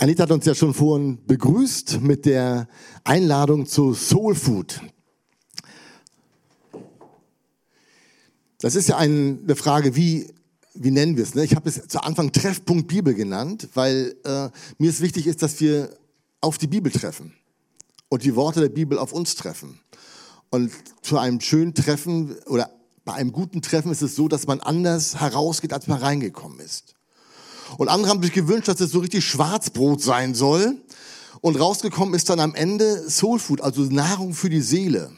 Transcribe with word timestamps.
Anita 0.00 0.22
hat 0.22 0.30
uns 0.30 0.46
ja 0.46 0.54
schon 0.54 0.74
vorhin 0.74 1.18
begrüßt 1.26 2.00
mit 2.02 2.24
der 2.24 2.68
Einladung 3.02 3.66
zu 3.66 3.94
Soul 3.94 4.36
Food. 4.36 4.80
Das 8.60 8.76
ist 8.76 8.88
ja 8.88 8.96
eine 8.96 9.56
Frage, 9.56 9.96
wie, 9.96 10.32
wie 10.74 10.92
nennen 10.92 11.16
wir 11.16 11.24
es? 11.24 11.34
Ne? 11.34 11.42
Ich 11.42 11.56
habe 11.56 11.68
es 11.68 11.88
zu 11.88 12.00
Anfang 12.00 12.30
Treffpunkt 12.30 12.86
Bibel 12.86 13.12
genannt, 13.12 13.70
weil 13.74 14.14
äh, 14.24 14.50
mir 14.78 14.88
es 14.88 15.00
wichtig 15.00 15.26
ist, 15.26 15.42
dass 15.42 15.60
wir 15.60 15.90
auf 16.40 16.58
die 16.58 16.68
Bibel 16.68 16.92
treffen 16.92 17.34
und 18.08 18.22
die 18.22 18.36
Worte 18.36 18.60
der 18.60 18.68
Bibel 18.68 18.98
auf 18.98 19.12
uns 19.12 19.34
treffen. 19.34 19.80
Und 20.50 20.70
zu 21.02 21.18
einem 21.18 21.40
schönen 21.40 21.74
Treffen 21.74 22.36
oder 22.46 22.70
bei 23.04 23.14
einem 23.14 23.32
guten 23.32 23.62
Treffen 23.62 23.90
ist 23.90 24.02
es 24.02 24.14
so, 24.14 24.28
dass 24.28 24.46
man 24.46 24.60
anders 24.60 25.20
herausgeht, 25.20 25.72
als 25.72 25.88
man 25.88 25.98
reingekommen 25.98 26.60
ist. 26.60 26.94
Und 27.76 27.88
andere 27.88 28.10
haben 28.10 28.22
sich 28.22 28.32
gewünscht, 28.32 28.68
dass 28.68 28.80
es 28.80 28.90
so 28.90 29.00
richtig 29.00 29.24
Schwarzbrot 29.24 30.00
sein 30.00 30.34
soll. 30.34 30.76
Und 31.40 31.56
rausgekommen 31.56 32.14
ist 32.14 32.30
dann 32.30 32.40
am 32.40 32.54
Ende 32.54 33.08
Soul 33.08 33.38
Food, 33.38 33.60
also 33.60 33.82
Nahrung 33.82 34.34
für 34.34 34.48
die 34.48 34.60
Seele. 34.60 35.12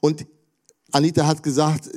Und 0.00 0.26
Anita 0.92 1.26
hat 1.26 1.42
gesagt, 1.42 1.90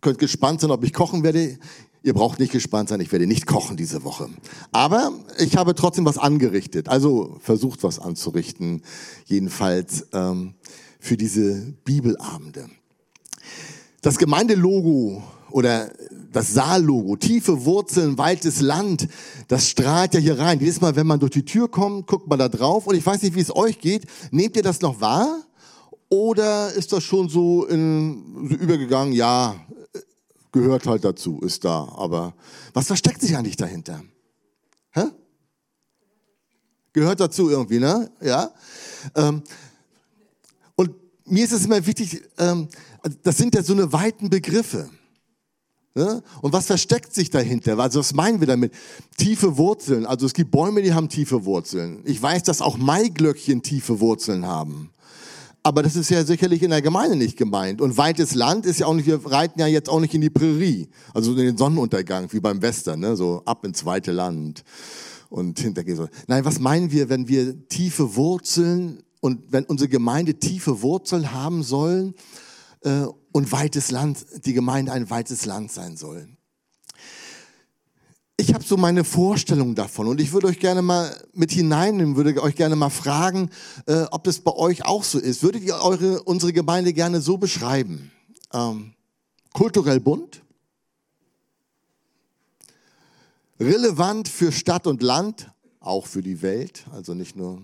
könnt 0.00 0.18
gespannt 0.18 0.60
sein, 0.60 0.70
ob 0.70 0.84
ich 0.84 0.92
kochen 0.92 1.22
werde. 1.22 1.58
Ihr 2.02 2.14
braucht 2.14 2.40
nicht 2.40 2.52
gespannt 2.52 2.88
sein, 2.88 3.00
ich 3.00 3.12
werde 3.12 3.26
nicht 3.26 3.46
kochen 3.46 3.76
diese 3.76 4.02
Woche. 4.02 4.28
Aber 4.72 5.12
ich 5.38 5.56
habe 5.56 5.74
trotzdem 5.74 6.04
was 6.04 6.18
angerichtet, 6.18 6.88
also 6.88 7.36
versucht 7.40 7.84
was 7.84 8.00
anzurichten, 8.00 8.82
jedenfalls 9.26 10.08
ähm, 10.12 10.54
für 10.98 11.16
diese 11.16 11.74
Bibelabende. 11.84 12.68
Das 14.00 14.18
Gemeindelogo 14.18 15.22
oder 15.52 15.90
das 16.32 16.54
Saallogo, 16.54 17.16
tiefe 17.16 17.64
Wurzeln, 17.64 18.18
weites 18.18 18.60
Land, 18.60 19.08
das 19.48 19.68
strahlt 19.68 20.14
ja 20.14 20.20
hier 20.20 20.38
rein. 20.38 20.58
Jedes 20.60 20.80
Mal, 20.80 20.96
wenn 20.96 21.06
man 21.06 21.20
durch 21.20 21.32
die 21.32 21.44
Tür 21.44 21.70
kommt, 21.70 22.06
guckt 22.06 22.26
man 22.26 22.38
da 22.38 22.48
drauf. 22.48 22.86
Und 22.86 22.94
ich 22.96 23.04
weiß 23.04 23.22
nicht, 23.22 23.34
wie 23.34 23.40
es 23.40 23.54
euch 23.54 23.78
geht. 23.78 24.06
Nehmt 24.30 24.56
ihr 24.56 24.62
das 24.62 24.80
noch 24.80 25.00
wahr? 25.00 25.42
Oder 26.08 26.72
ist 26.72 26.92
das 26.92 27.04
schon 27.04 27.28
so, 27.28 27.66
in, 27.66 28.48
so 28.48 28.54
übergegangen? 28.54 29.12
Ja, 29.12 29.56
gehört 30.52 30.86
halt 30.86 31.04
dazu, 31.04 31.40
ist 31.40 31.64
da. 31.64 31.88
Aber 31.96 32.34
was 32.74 32.86
versteckt 32.86 33.20
sich 33.20 33.36
eigentlich 33.36 33.56
dahinter? 33.56 34.02
Hä? 34.90 35.04
Gehört 36.92 37.20
dazu 37.20 37.48
irgendwie, 37.48 37.78
ne? 37.78 38.10
Ja. 38.20 38.50
Ähm, 39.14 39.42
und 40.76 40.90
mir 41.24 41.44
ist 41.44 41.52
es 41.52 41.64
immer 41.64 41.84
wichtig, 41.86 42.22
ähm, 42.38 42.68
das 43.22 43.38
sind 43.38 43.54
ja 43.54 43.62
so 43.62 43.72
eine 43.72 43.92
weiten 43.92 44.28
Begriffe. 44.28 44.90
Ne? 45.94 46.22
Und 46.40 46.52
was 46.54 46.66
versteckt 46.66 47.14
sich 47.14 47.28
dahinter? 47.28 47.78
Also 47.78 48.00
was 48.00 48.14
meinen 48.14 48.40
wir 48.40 48.46
damit? 48.46 48.72
Tiefe 49.18 49.58
Wurzeln. 49.58 50.06
Also 50.06 50.24
es 50.24 50.32
gibt 50.32 50.50
Bäume, 50.50 50.80
die 50.80 50.94
haben 50.94 51.08
tiefe 51.08 51.44
Wurzeln. 51.44 52.00
Ich 52.04 52.22
weiß, 52.22 52.44
dass 52.44 52.62
auch 52.62 52.78
Maiglöckchen 52.78 53.62
tiefe 53.62 54.00
Wurzeln 54.00 54.46
haben. 54.46 54.90
Aber 55.62 55.82
das 55.82 55.94
ist 55.94 56.10
ja 56.10 56.24
sicherlich 56.24 56.62
in 56.62 56.70
der 56.70 56.82
Gemeinde 56.82 57.16
nicht 57.16 57.36
gemeint. 57.36 57.80
Und 57.80 57.96
weites 57.96 58.34
Land 58.34 58.64
ist 58.66 58.80
ja 58.80 58.86
auch 58.86 58.94
nicht, 58.94 59.06
wir 59.06 59.24
reiten 59.24 59.60
ja 59.60 59.66
jetzt 59.66 59.88
auch 59.88 60.00
nicht 60.00 60.14
in 60.14 60.22
die 60.22 60.30
Prärie, 60.30 60.88
also 61.14 61.32
in 61.32 61.38
den 61.38 61.56
Sonnenuntergang, 61.56 62.32
wie 62.32 62.40
beim 62.40 62.62
Western, 62.62 62.98
ne? 62.98 63.14
so 63.14 63.42
ab 63.44 63.64
ins 63.64 63.84
weite 63.84 64.12
Land 64.12 64.64
und 65.28 65.60
hintergehen. 65.60 66.08
Nein, 66.26 66.44
was 66.44 66.58
meinen 66.58 66.90
wir, 66.90 67.08
wenn 67.10 67.28
wir 67.28 67.68
tiefe 67.68 68.16
Wurzeln 68.16 69.02
und 69.20 69.52
wenn 69.52 69.64
unsere 69.64 69.88
Gemeinde 69.88 70.34
tiefe 70.34 70.82
Wurzeln 70.82 71.32
haben 71.32 71.62
sollen 71.62 72.14
äh, 72.84 73.06
und 73.32 73.52
weites 73.52 73.90
Land, 73.90 74.24
die 74.44 74.52
Gemeinde 74.52 74.92
ein 74.92 75.10
weites 75.10 75.46
Land 75.46 75.72
sein 75.72 75.96
soll? 75.96 76.28
ich 78.42 78.52
habe 78.52 78.64
so 78.64 78.76
meine 78.76 79.04
Vorstellung 79.04 79.76
davon 79.76 80.08
und 80.08 80.20
ich 80.20 80.32
würde 80.32 80.48
euch 80.48 80.58
gerne 80.58 80.82
mal 80.82 81.16
mit 81.32 81.52
hineinnehmen, 81.52 82.16
würde 82.16 82.42
euch 82.42 82.56
gerne 82.56 82.74
mal 82.74 82.90
fragen, 82.90 83.50
äh, 83.86 84.02
ob 84.10 84.24
das 84.24 84.40
bei 84.40 84.52
euch 84.52 84.84
auch 84.84 85.04
so 85.04 85.18
ist. 85.18 85.44
Würdet 85.44 85.62
ihr 85.62 85.76
eure, 85.76 86.22
unsere 86.24 86.52
Gemeinde 86.52 86.92
gerne 86.92 87.20
so 87.20 87.38
beschreiben? 87.38 88.10
Ähm, 88.52 88.94
kulturell 89.52 90.00
bunt, 90.00 90.42
relevant 93.60 94.26
für 94.26 94.50
Stadt 94.50 94.88
und 94.88 95.02
Land, 95.02 95.50
auch 95.78 96.06
für 96.06 96.22
die 96.22 96.42
Welt, 96.42 96.84
also 96.90 97.14
nicht 97.14 97.36
nur 97.36 97.62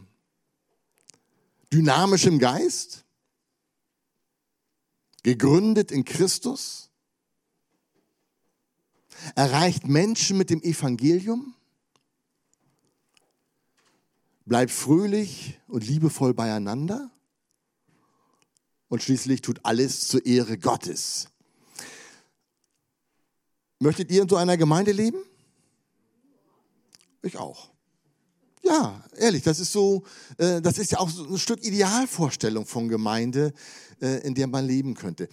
dynamisch 1.73 2.27
im 2.27 2.39
Geist, 2.39 3.05
gegründet 5.23 5.91
in 5.91 6.05
Christus, 6.05 6.91
erreicht 9.35 9.87
Menschen 9.87 10.39
mit 10.39 10.51
dem 10.51 10.63
Evangelium, 10.63 11.55
bleibt 14.45 14.71
fröhlich 14.71 15.59
und 15.67 15.87
liebevoll 15.87 16.35
beieinander 16.35 17.11
und 18.89 19.03
schließlich 19.03 19.43
tut 19.43 19.65
alles 19.65 20.09
zur 20.09 20.25
Ehre 20.25 20.59
Gottes. 20.59 21.29
Möchtet 23.79 24.11
ihr 24.11 24.23
in 24.23 24.29
so 24.29 24.37
einer 24.37 24.57
Gemeinde 24.57 24.93
leben? 24.93 25.19
Ich 27.23 27.37
auch. 27.37 27.71
Ja, 28.63 29.05
ehrlich, 29.17 29.43
das 29.43 29.61
ist 29.61 29.73
so, 29.73 30.05
äh, 30.37 30.61
das 30.61 30.79
ist 30.79 30.93
ja 30.93 30.99
auch 30.99 31.09
so 31.09 31.25
ein 31.25 31.39
Stück 31.39 31.65
Idealvorstellung 31.65 32.67
von 32.67 32.89
Gemeinde, 32.89 33.53
äh, 34.01 34.27
in 34.27 34.35
der 34.35 34.47
man 34.47 34.67
leben 34.67 34.95
könnte 34.95 35.29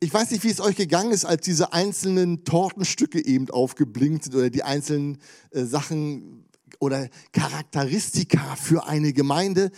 ich 0.00 0.12
weiß 0.12 0.30
nicht, 0.30 0.44
wie 0.44 0.50
es 0.50 0.60
euch 0.60 0.76
gegangen 0.76 1.10
ist, 1.10 1.24
als 1.24 1.44
diese 1.44 1.72
einzelnen 1.72 2.44
Tortenstücke 2.44 3.24
eben 3.24 3.48
aufgeblinkt 3.50 4.24
sind 4.24 4.34
oder 4.34 4.50
die 4.50 4.62
einzelnen 4.62 5.18
äh, 5.50 5.64
Sachen 5.64 6.44
oder 6.78 7.08
Charakteristika 7.32 8.56
für 8.56 8.86
eine 8.86 9.12
Gemeinde. 9.12 9.70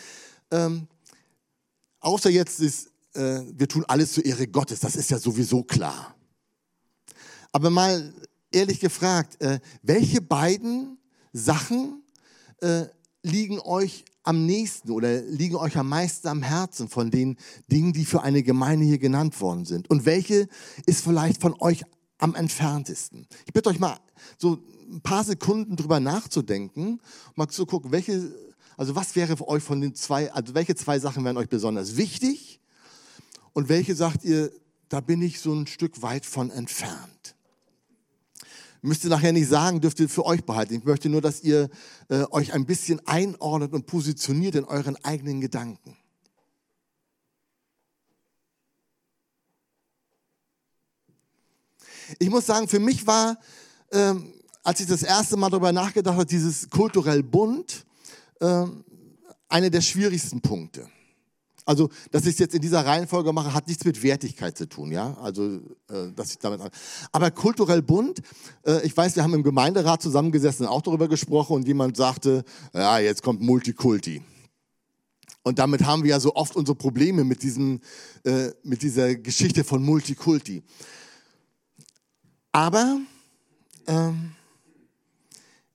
Ähm, 0.51 0.89
außer 2.01 2.31
jetzt 2.31 2.61
ist, 2.61 2.89
äh, 3.15 3.43
wir 3.53 3.69
tun 3.69 3.85
alles 3.87 4.13
zur 4.13 4.25
Ehre 4.25 4.49
Gottes, 4.49 4.81
das 4.81 4.97
ist 4.97 5.11
ja 5.11 5.19
sowieso 5.19 5.63
klar. 5.63 6.15
Aber 7.53 7.71
mal 7.71 8.13
ehrlich 8.51 8.81
gefragt, 8.81 9.41
äh, 9.41 9.61
welche 9.83 10.21
beiden 10.21 10.99
Sachen 11.33 12.03
äh, 12.61 12.87
liegen 13.23 13.61
euch 13.61 14.05
am 14.23 14.47
nächsten 14.47 14.91
oder 14.91 15.23
liegen 15.23 15.57
euch 15.57 15.77
am 15.77 15.89
meisten 15.89 16.29
am 16.29 16.43
Herzen 16.43 16.89
von 16.89 17.11
den 17.11 17.37
Dingen, 17.71 17.93
die 17.93 18.05
für 18.05 18.23
eine 18.23 18.43
Gemeinde 18.43 18.85
hier 18.85 18.99
genannt 18.99 19.41
worden 19.41 19.65
sind? 19.65 19.89
Und 19.91 20.07
welche 20.07 20.49
ist 20.87 21.03
vielleicht 21.03 21.41
von 21.41 21.55
euch 21.61 21.83
am 22.19 22.35
entferntesten? 22.35 23.27
Ich 23.47 23.53
bitte 23.53 23.71
euch 23.71 23.79
mal 23.79 23.99
so 24.37 24.59
ein 24.91 25.01
paar 25.01 25.25
Sekunden 25.25 25.77
drüber 25.77 26.01
nachzudenken, 26.01 27.01
mal 27.35 27.49
zu 27.49 27.67
gucken, 27.67 27.93
welche, 27.93 28.35
also 28.77 28.95
was 28.95 29.17
wäre 29.17 29.37
für 29.37 29.49
euch 29.49 29.63
von 29.63 29.81
den 29.81 29.95
zwei, 29.95 30.33
also 30.33 30.55
welche 30.55 30.75
zwei 30.75 30.99
Sachen 30.99 31.25
wären 31.25 31.37
euch 31.37 31.49
besonders 31.49 31.97
wichtig 31.97 32.61
und 33.53 33.69
welche 33.69 33.95
sagt 33.95 34.25
ihr, 34.25 34.51
da 34.89 35.01
bin 35.01 35.21
ich 35.21 35.41
so 35.41 35.53
ein 35.53 35.67
Stück 35.67 36.03
weit 36.03 36.25
von 36.25 36.51
entfernt? 36.51 37.35
Müsst 38.83 39.05
ihr 39.05 39.11
nachher 39.11 39.33
nicht 39.33 39.49
sagen, 39.49 39.81
dürft 39.81 40.01
ihr 40.01 40.09
für 40.09 40.25
euch 40.25 40.45
behalten. 40.45 40.75
Ich 40.75 40.85
möchte 40.85 41.09
nur, 41.09 41.21
dass 41.21 41.43
ihr 41.43 41.69
äh, 42.09 42.25
euch 42.31 42.53
ein 42.53 42.67
bisschen 42.67 43.05
einordnet 43.07 43.73
und 43.73 43.87
positioniert 43.87 44.55
in 44.55 44.65
euren 44.65 44.97
eigenen 45.05 45.41
Gedanken. 45.41 45.97
Ich 52.19 52.31
muss 52.31 52.47
sagen, 52.47 52.69
für 52.69 52.79
mich 52.79 53.07
war, 53.07 53.39
ähm, 53.93 54.33
als 54.63 54.81
ich 54.81 54.87
das 54.87 55.03
erste 55.03 55.37
Mal 55.37 55.51
darüber 55.51 55.73
nachgedacht 55.73 56.15
habe, 56.15 56.27
dieses 56.27 56.71
kulturell 56.71 57.23
bunt, 57.23 57.85
ähm, 58.41 58.85
eine 59.49 59.71
der 59.71 59.81
schwierigsten 59.81 60.41
Punkte. 60.41 60.89
Also, 61.69 61.91
dass 62.13 62.23
ich 62.23 62.31
es 62.31 62.39
jetzt 62.39 62.55
in 62.55 62.63
dieser 62.63 62.87
Reihenfolge 62.87 63.31
mache, 63.31 63.53
hat 63.53 63.69
nichts 63.69 63.85
mit 63.85 64.03
Wertigkeit 64.03 64.57
zu 64.57 64.67
tun, 64.67 64.91
ja. 64.91 65.13
Also, 65.19 65.57
äh, 65.91 66.11
dass 66.17 66.31
ich 66.31 66.39
damit. 66.39 66.63
Aber 67.13 67.31
kulturell 67.31 67.83
bunt. 67.83 68.23
Äh, 68.65 68.87
ich 68.87 68.97
weiß, 68.97 69.17
wir 69.17 69.23
haben 69.23 69.35
im 69.35 69.43
Gemeinderat 69.43 70.01
zusammengesessen, 70.01 70.65
und 70.65 70.73
auch 70.73 70.81
darüber 70.81 71.09
gesprochen 71.09 71.57
und 71.57 71.69
jemand 71.69 71.99
sagte, 71.99 72.43
ja, 72.73 72.99
jetzt 73.01 73.23
kommt 73.23 73.43
Multikulti. 73.43 74.23
Und 75.43 75.59
damit 75.59 75.85
haben 75.85 76.05
wir 76.05 76.11
ja 76.13 76.21
so 76.21 76.35
oft 76.35 76.57
unsere 76.57 76.75
Probleme 76.75 77.23
mit 77.23 77.43
diesem, 77.43 77.83
äh, 78.25 78.49
mit 78.63 78.81
dieser 78.81 79.17
Geschichte 79.17 79.63
von 79.63 79.83
Multikulti. 79.83 80.63
Aber 82.51 82.99
ähm, 83.87 84.33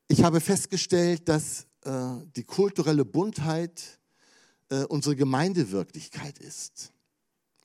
ich 0.08 0.24
habe 0.24 0.42
festgestellt, 0.42 1.30
dass 1.30 1.68
äh, 1.84 2.16
die 2.36 2.46
kulturelle 2.46 3.06
Buntheit 3.06 4.00
äh, 4.74 4.86
unsere 4.86 5.16
Gemeindewirklichkeit 5.16 6.40
ist. 6.40 6.92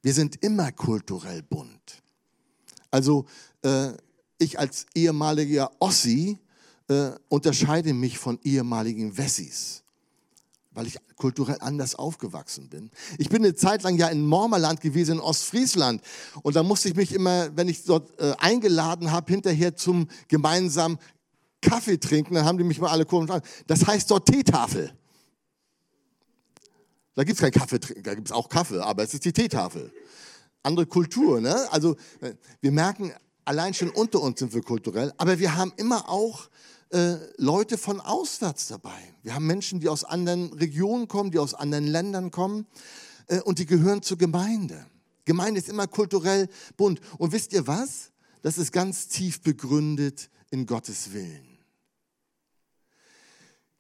Wir 0.02 0.12
sind 0.12 0.43
immer 0.43 0.72
kulturell 0.72 1.43
bunt. 1.43 2.02
Also 2.90 3.25
äh, 3.62 3.93
ich 4.38 4.58
als 4.58 4.87
ehemaliger 4.94 5.70
Ossi 5.81 6.38
äh, 6.88 7.10
unterscheide 7.28 7.94
mich 7.94 8.19
von 8.19 8.38
ehemaligen 8.44 9.16
Wessis, 9.16 9.82
weil 10.70 10.87
ich 10.87 10.99
kulturell 11.16 11.58
anders 11.60 11.94
aufgewachsen 11.94 12.69
bin. 12.69 12.90
Ich 13.19 13.28
bin 13.28 13.43
eine 13.43 13.54
Zeit 13.54 13.82
lang 13.82 13.96
ja 13.96 14.08
in 14.08 14.25
Mormerland 14.26 14.81
gewesen, 14.81 15.12
in 15.12 15.20
Ostfriesland. 15.20 16.02
Und 16.43 16.56
da 16.56 16.62
musste 16.62 16.88
ich 16.88 16.94
mich 16.94 17.12
immer, 17.12 17.56
wenn 17.56 17.69
ich 17.69 17.84
dort 17.84 18.19
äh, 18.20 18.34
eingeladen 18.38 19.11
habe, 19.11 19.32
hinterher 19.32 19.75
zum 19.75 20.08
gemeinsamen 20.28 20.99
Kaffee 21.61 21.99
trinken, 21.99 22.34
dann 22.34 22.44
haben 22.44 22.58
die 22.58 22.64
mich 22.64 22.81
mal 22.81 22.90
alle 22.90 23.04
komisch 23.04 23.31
an. 23.31 23.43
Das 23.66 23.87
heißt 23.87 24.11
dort 24.11 24.26
Teetafel. 24.26 24.93
Da 27.18 27.24
gibt 27.24 27.34
es 27.34 27.40
keinen 27.40 27.50
Kaffee, 27.50 27.80
da 27.80 28.14
gibt 28.14 28.28
es 28.28 28.32
auch 28.32 28.48
Kaffee, 28.48 28.78
aber 28.78 29.02
es 29.02 29.12
ist 29.12 29.24
die 29.24 29.32
Teetafel. 29.32 29.92
Andere 30.62 30.86
Kultur, 30.86 31.40
ne? 31.40 31.66
Also 31.72 31.96
wir 32.60 32.70
merken, 32.70 33.12
allein 33.44 33.74
schon 33.74 33.90
unter 33.90 34.20
uns 34.20 34.38
sind 34.38 34.54
wir 34.54 34.62
kulturell, 34.62 35.12
aber 35.16 35.40
wir 35.40 35.56
haben 35.56 35.72
immer 35.78 36.08
auch 36.08 36.48
äh, 36.90 37.16
Leute 37.36 37.76
von 37.76 38.00
auswärts 38.00 38.68
dabei. 38.68 38.96
Wir 39.24 39.34
haben 39.34 39.48
Menschen, 39.48 39.80
die 39.80 39.88
aus 39.88 40.04
anderen 40.04 40.52
Regionen 40.52 41.08
kommen, 41.08 41.32
die 41.32 41.40
aus 41.40 41.54
anderen 41.54 41.88
Ländern 41.88 42.30
kommen 42.30 42.68
äh, 43.26 43.40
und 43.40 43.58
die 43.58 43.66
gehören 43.66 44.00
zur 44.00 44.16
Gemeinde. 44.16 44.86
Gemeinde 45.24 45.58
ist 45.58 45.68
immer 45.68 45.88
kulturell 45.88 46.48
bunt. 46.76 47.00
Und 47.18 47.32
wisst 47.32 47.52
ihr 47.52 47.66
was? 47.66 48.12
Das 48.42 48.58
ist 48.58 48.70
ganz 48.70 49.08
tief 49.08 49.42
begründet 49.42 50.30
in 50.50 50.66
Gottes 50.66 51.12
Willen. 51.12 51.58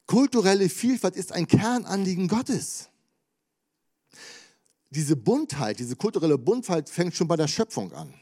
Kulturelle 0.06 0.68
Vielfalt 0.68 1.14
ist 1.14 1.30
ein 1.30 1.46
Kernanliegen 1.46 2.26
Gottes 2.26 2.87
diese 4.90 5.16
Buntheit, 5.16 5.78
diese 5.78 5.96
kulturelle 5.96 6.38
Buntheit 6.38 6.88
fängt 6.88 7.14
schon 7.14 7.28
bei 7.28 7.36
der 7.36 7.48
Schöpfung 7.48 7.92
an, 7.92 8.14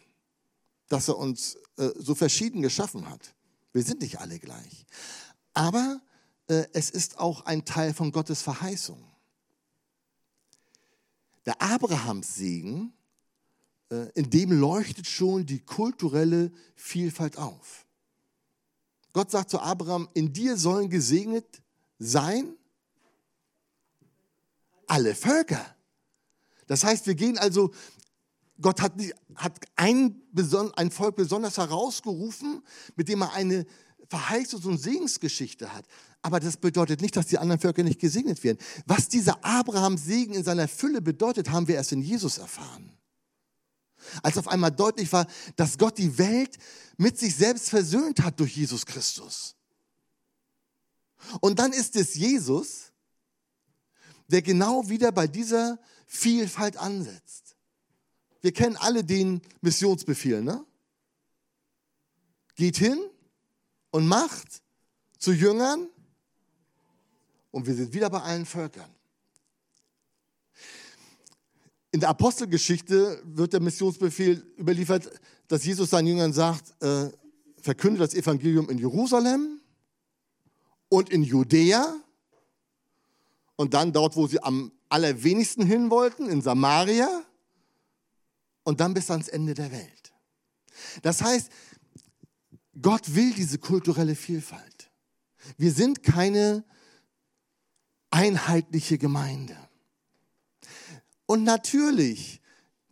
dass 0.88 1.08
er 1.08 1.16
uns 1.16 1.56
äh, 1.76 1.90
so 1.96 2.14
verschieden 2.14 2.62
geschaffen 2.62 3.08
hat. 3.08 3.34
Wir 3.72 3.82
sind 3.82 4.00
nicht 4.00 4.18
alle 4.18 4.38
gleich. 4.38 4.86
Aber 5.54 6.00
äh, 6.48 6.64
es 6.72 6.90
ist 6.90 7.18
auch 7.18 7.44
ein 7.46 7.64
Teil 7.64 7.94
von 7.94 8.10
Gottes 8.10 8.42
Verheißung. 8.42 9.02
Der 11.44 11.60
Abrahamssegen, 11.62 12.92
äh, 13.90 14.10
in 14.14 14.30
dem 14.30 14.50
leuchtet 14.52 15.06
schon 15.06 15.46
die 15.46 15.60
kulturelle 15.60 16.50
Vielfalt 16.74 17.38
auf. 17.38 17.86
Gott 19.12 19.30
sagt 19.30 19.50
zu 19.50 19.60
Abraham, 19.60 20.08
in 20.14 20.32
dir 20.32 20.56
sollen 20.56 20.90
gesegnet 20.90 21.62
sein 21.98 22.56
alle 24.86 25.14
Völker. 25.14 25.75
Das 26.66 26.84
heißt, 26.84 27.06
wir 27.06 27.14
gehen 27.14 27.38
also, 27.38 27.72
Gott 28.60 28.80
hat, 28.80 28.92
hat 29.34 29.60
ein, 29.76 30.22
ein 30.76 30.90
Volk 30.90 31.16
besonders 31.16 31.58
herausgerufen, 31.58 32.62
mit 32.96 33.08
dem 33.08 33.22
er 33.22 33.32
eine 33.32 33.66
Verheißungs- 34.10 34.66
und 34.66 34.78
Segensgeschichte 34.78 35.72
hat. 35.72 35.84
Aber 36.22 36.40
das 36.40 36.56
bedeutet 36.56 37.00
nicht, 37.00 37.16
dass 37.16 37.26
die 37.26 37.38
anderen 37.38 37.60
Völker 37.60 37.82
nicht 37.82 38.00
gesegnet 38.00 38.42
werden. 38.42 38.58
Was 38.86 39.08
dieser 39.08 39.44
Abrahams 39.44 40.04
Segen 40.04 40.34
in 40.34 40.44
seiner 40.44 40.68
Fülle 40.68 41.02
bedeutet, 41.02 41.50
haben 41.50 41.68
wir 41.68 41.76
erst 41.76 41.92
in 41.92 42.02
Jesus 42.02 42.38
erfahren. 42.38 42.92
Als 44.22 44.38
auf 44.38 44.48
einmal 44.48 44.70
deutlich 44.70 45.12
war, 45.12 45.26
dass 45.56 45.78
Gott 45.78 45.98
die 45.98 46.18
Welt 46.18 46.56
mit 46.96 47.18
sich 47.18 47.34
selbst 47.34 47.68
versöhnt 47.68 48.22
hat 48.22 48.38
durch 48.40 48.56
Jesus 48.56 48.86
Christus. 48.86 49.56
Und 51.40 51.58
dann 51.58 51.72
ist 51.72 51.96
es 51.96 52.14
Jesus, 52.14 52.92
der 54.28 54.42
genau 54.42 54.88
wieder 54.88 55.12
bei 55.12 55.26
dieser 55.26 55.78
Vielfalt 56.06 56.76
ansetzt. 56.76 57.56
Wir 58.40 58.52
kennen 58.52 58.76
alle 58.76 59.04
den 59.04 59.42
Missionsbefehl, 59.60 60.42
ne? 60.42 60.64
Geht 62.54 62.76
hin 62.76 62.98
und 63.90 64.06
macht 64.06 64.62
zu 65.18 65.32
Jüngern 65.32 65.88
und 67.50 67.66
wir 67.66 67.74
sind 67.74 67.92
wieder 67.92 68.08
bei 68.08 68.20
allen 68.20 68.46
Völkern. 68.46 68.90
In 71.90 72.00
der 72.00 72.10
Apostelgeschichte 72.10 73.22
wird 73.24 73.52
der 73.52 73.60
Missionsbefehl 73.60 74.44
überliefert, 74.58 75.10
dass 75.48 75.64
Jesus 75.64 75.90
seinen 75.90 76.08
Jüngern 76.08 76.32
sagt, 76.32 76.74
äh, 76.82 77.10
verkünde 77.60 77.98
das 77.98 78.14
Evangelium 78.14 78.68
in 78.68 78.78
Jerusalem 78.78 79.60
und 80.88 81.10
in 81.10 81.22
Judäa 81.22 81.96
und 83.56 83.74
dann 83.74 83.92
dort, 83.92 84.14
wo 84.16 84.26
sie 84.26 84.42
am 84.42 84.70
allerwenigsten 84.88 85.66
hin 85.66 85.90
wollten, 85.90 86.28
in 86.28 86.42
Samaria 86.42 87.22
und 88.64 88.80
dann 88.80 88.94
bis 88.94 89.10
ans 89.10 89.28
Ende 89.28 89.54
der 89.54 89.72
Welt. 89.72 90.12
Das 91.02 91.22
heißt, 91.22 91.50
Gott 92.80 93.14
will 93.14 93.32
diese 93.32 93.58
kulturelle 93.58 94.14
Vielfalt. 94.14 94.90
Wir 95.56 95.72
sind 95.72 96.02
keine 96.02 96.64
einheitliche 98.10 98.98
Gemeinde. 98.98 99.56
Und 101.26 101.44
natürlich 101.44 102.40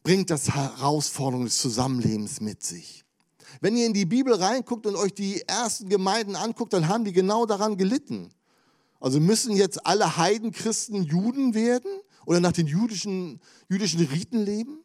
bringt 0.02 0.31
das 0.31 0.55
Herausforderungen 0.55 1.46
des 1.46 1.58
Zusammenlebens 1.58 2.41
mit 2.41 2.62
sich. 2.62 3.05
Wenn 3.61 3.76
ihr 3.76 3.87
in 3.87 3.94
die 3.94 4.05
Bibel 4.05 4.35
reinguckt 4.35 4.87
und 4.87 4.96
euch 4.96 5.14
die 5.14 5.43
ersten 5.43 5.88
Gemeinden 5.88 6.37
anguckt, 6.37 6.73
dann 6.73 6.88
haben 6.88 7.05
die 7.05 7.12
genau 7.12 7.46
daran 7.46 7.76
gelitten. 7.76 8.31
Also 9.04 9.20
müssen 9.20 9.54
jetzt 9.54 9.84
alle 9.84 10.16
Heidenchristen 10.16 11.02
Juden 11.02 11.52
werden 11.52 11.90
oder 12.24 12.40
nach 12.40 12.52
den 12.52 12.66
jüdischen, 12.66 13.38
jüdischen 13.68 14.00
Riten 14.00 14.38
leben? 14.38 14.82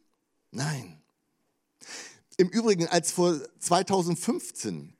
Nein. 0.51 1.01
Im 2.35 2.49
Übrigen, 2.49 2.85
als 2.87 3.13
vor 3.13 3.39
2015 3.59 4.93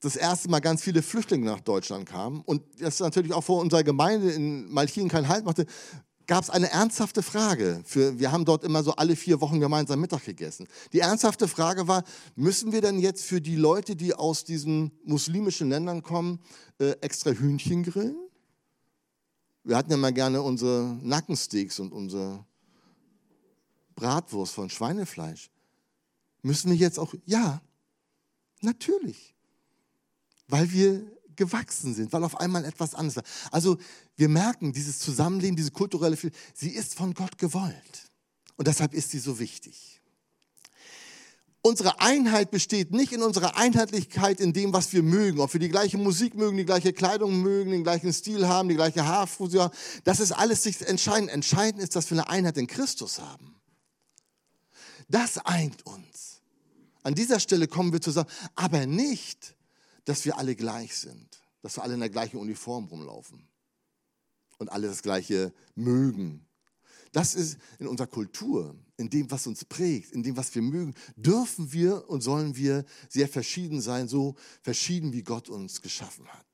das 0.00 0.16
erste 0.16 0.50
Mal 0.50 0.60
ganz 0.60 0.82
viele 0.82 1.00
Flüchtlinge 1.00 1.46
nach 1.46 1.60
Deutschland 1.60 2.04
kamen 2.04 2.42
und 2.42 2.62
das 2.78 3.00
natürlich 3.00 3.32
auch 3.32 3.44
vor 3.44 3.62
unserer 3.62 3.84
Gemeinde 3.84 4.30
in 4.30 4.70
Malchin 4.70 5.08
keinen 5.08 5.28
Halt 5.28 5.46
machte, 5.46 5.64
gab 6.26 6.44
es 6.44 6.50
eine 6.50 6.70
ernsthafte 6.70 7.22
Frage. 7.22 7.82
Für, 7.84 8.18
wir 8.18 8.32
haben 8.32 8.44
dort 8.44 8.64
immer 8.64 8.82
so 8.82 8.92
alle 8.92 9.16
vier 9.16 9.40
Wochen 9.40 9.60
gemeinsam 9.60 10.00
Mittag 10.00 10.24
gegessen. 10.24 10.66
Die 10.92 11.00
ernsthafte 11.00 11.48
Frage 11.48 11.88
war, 11.88 12.04
müssen 12.36 12.72
wir 12.72 12.80
denn 12.80 12.98
jetzt 12.98 13.24
für 13.24 13.40
die 13.40 13.56
Leute, 13.56 13.96
die 13.96 14.14
aus 14.14 14.44
diesen 14.44 14.92
muslimischen 15.04 15.68
Ländern 15.68 16.02
kommen, 16.02 16.40
äh, 16.78 16.92
extra 17.00 17.30
Hühnchen 17.30 17.82
grillen? 17.82 18.16
Wir 19.64 19.76
hatten 19.76 19.90
ja 19.90 19.96
mal 19.96 20.12
gerne 20.12 20.42
unsere 20.42 20.98
Nackensteaks 21.02 21.80
und 21.80 21.92
unsere 21.92 22.44
Bratwurst 23.94 24.52
von 24.52 24.68
Schweinefleisch. 24.68 25.50
Müssen 26.42 26.70
wir 26.70 26.76
jetzt 26.76 26.98
auch, 26.98 27.14
ja, 27.24 27.62
natürlich. 28.60 29.34
Weil 30.48 30.70
wir 30.72 31.13
gewachsen 31.36 31.94
sind, 31.94 32.12
weil 32.12 32.24
auf 32.24 32.38
einmal 32.40 32.64
etwas 32.64 32.94
anderes 32.94 33.16
war. 33.16 33.24
Also 33.50 33.78
wir 34.16 34.28
merken, 34.28 34.72
dieses 34.72 34.98
Zusammenleben, 34.98 35.56
diese 35.56 35.70
kulturelle 35.70 36.16
sie 36.54 36.70
ist 36.70 36.94
von 36.94 37.14
Gott 37.14 37.38
gewollt. 37.38 38.10
Und 38.56 38.68
deshalb 38.68 38.94
ist 38.94 39.10
sie 39.10 39.18
so 39.18 39.38
wichtig. 39.38 40.00
Unsere 41.66 41.98
Einheit 41.98 42.50
besteht 42.50 42.92
nicht 42.92 43.12
in 43.12 43.22
unserer 43.22 43.56
Einheitlichkeit 43.56 44.38
in 44.38 44.52
dem, 44.52 44.74
was 44.74 44.92
wir 44.92 45.02
mögen. 45.02 45.40
Ob 45.40 45.54
wir 45.54 45.60
die 45.60 45.70
gleiche 45.70 45.96
Musik 45.96 46.34
mögen, 46.34 46.58
die 46.58 46.66
gleiche 46.66 46.92
Kleidung 46.92 47.40
mögen, 47.40 47.70
den 47.70 47.82
gleichen 47.82 48.12
Stil 48.12 48.46
haben, 48.46 48.68
die 48.68 48.74
gleiche 48.74 49.06
Haarfrisur. 49.06 49.70
Das 50.04 50.20
ist 50.20 50.32
alles 50.32 50.66
nicht 50.66 50.82
entscheidend. 50.82 51.30
Entscheidend 51.30 51.82
ist, 51.82 51.96
dass 51.96 52.10
wir 52.10 52.18
eine 52.18 52.28
Einheit 52.28 52.58
in 52.58 52.66
Christus 52.66 53.18
haben. 53.18 53.54
Das 55.08 55.38
eint 55.38 55.86
uns. 55.86 56.42
An 57.02 57.14
dieser 57.14 57.40
Stelle 57.40 57.66
kommen 57.66 57.94
wir 57.94 58.00
zusammen. 58.02 58.28
Aber 58.54 58.84
nicht, 58.84 59.53
dass 60.04 60.24
wir 60.24 60.38
alle 60.38 60.54
gleich 60.56 60.96
sind, 60.96 61.42
dass 61.62 61.76
wir 61.76 61.82
alle 61.82 61.94
in 61.94 62.00
der 62.00 62.10
gleichen 62.10 62.38
Uniform 62.38 62.86
rumlaufen 62.86 63.48
und 64.58 64.70
alle 64.70 64.88
das 64.88 65.02
Gleiche 65.02 65.52
mögen. 65.74 66.46
Das 67.12 67.34
ist 67.34 67.58
in 67.78 67.86
unserer 67.86 68.08
Kultur, 68.08 68.76
in 68.96 69.08
dem, 69.08 69.30
was 69.30 69.46
uns 69.46 69.64
prägt, 69.64 70.10
in 70.12 70.24
dem, 70.24 70.36
was 70.36 70.52
wir 70.54 70.62
mögen, 70.62 70.94
dürfen 71.14 71.72
wir 71.72 72.08
und 72.08 72.22
sollen 72.22 72.56
wir 72.56 72.84
sehr 73.08 73.28
verschieden 73.28 73.80
sein, 73.80 74.08
so 74.08 74.34
verschieden, 74.62 75.12
wie 75.12 75.22
Gott 75.22 75.48
uns 75.48 75.80
geschaffen 75.80 76.26
hat. 76.28 76.46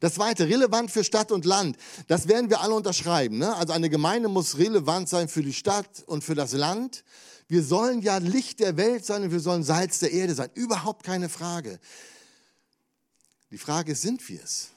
Das 0.00 0.14
zweite, 0.14 0.48
relevant 0.48 0.90
für 0.90 1.04
Stadt 1.04 1.32
und 1.32 1.44
Land. 1.44 1.76
Das 2.08 2.28
werden 2.28 2.50
wir 2.50 2.60
alle 2.60 2.74
unterschreiben. 2.74 3.38
Ne? 3.38 3.54
Also 3.56 3.72
eine 3.72 3.90
Gemeinde 3.90 4.28
muss 4.28 4.58
relevant 4.58 5.08
sein 5.08 5.28
für 5.28 5.42
die 5.42 5.52
Stadt 5.52 6.02
und 6.06 6.22
für 6.24 6.34
das 6.34 6.52
Land. 6.52 7.04
Wir 7.48 7.62
sollen 7.62 8.00
ja 8.00 8.18
Licht 8.18 8.60
der 8.60 8.76
Welt 8.76 9.04
sein 9.04 9.22
und 9.22 9.30
wir 9.32 9.40
sollen 9.40 9.62
Salz 9.62 9.98
der 9.98 10.12
Erde 10.12 10.34
sein. 10.34 10.50
Überhaupt 10.54 11.04
keine 11.04 11.28
Frage. 11.28 11.78
Die 13.52 13.58
Frage 13.58 13.94
sind 13.94 14.26
wir 14.30 14.42
es? 14.42 14.70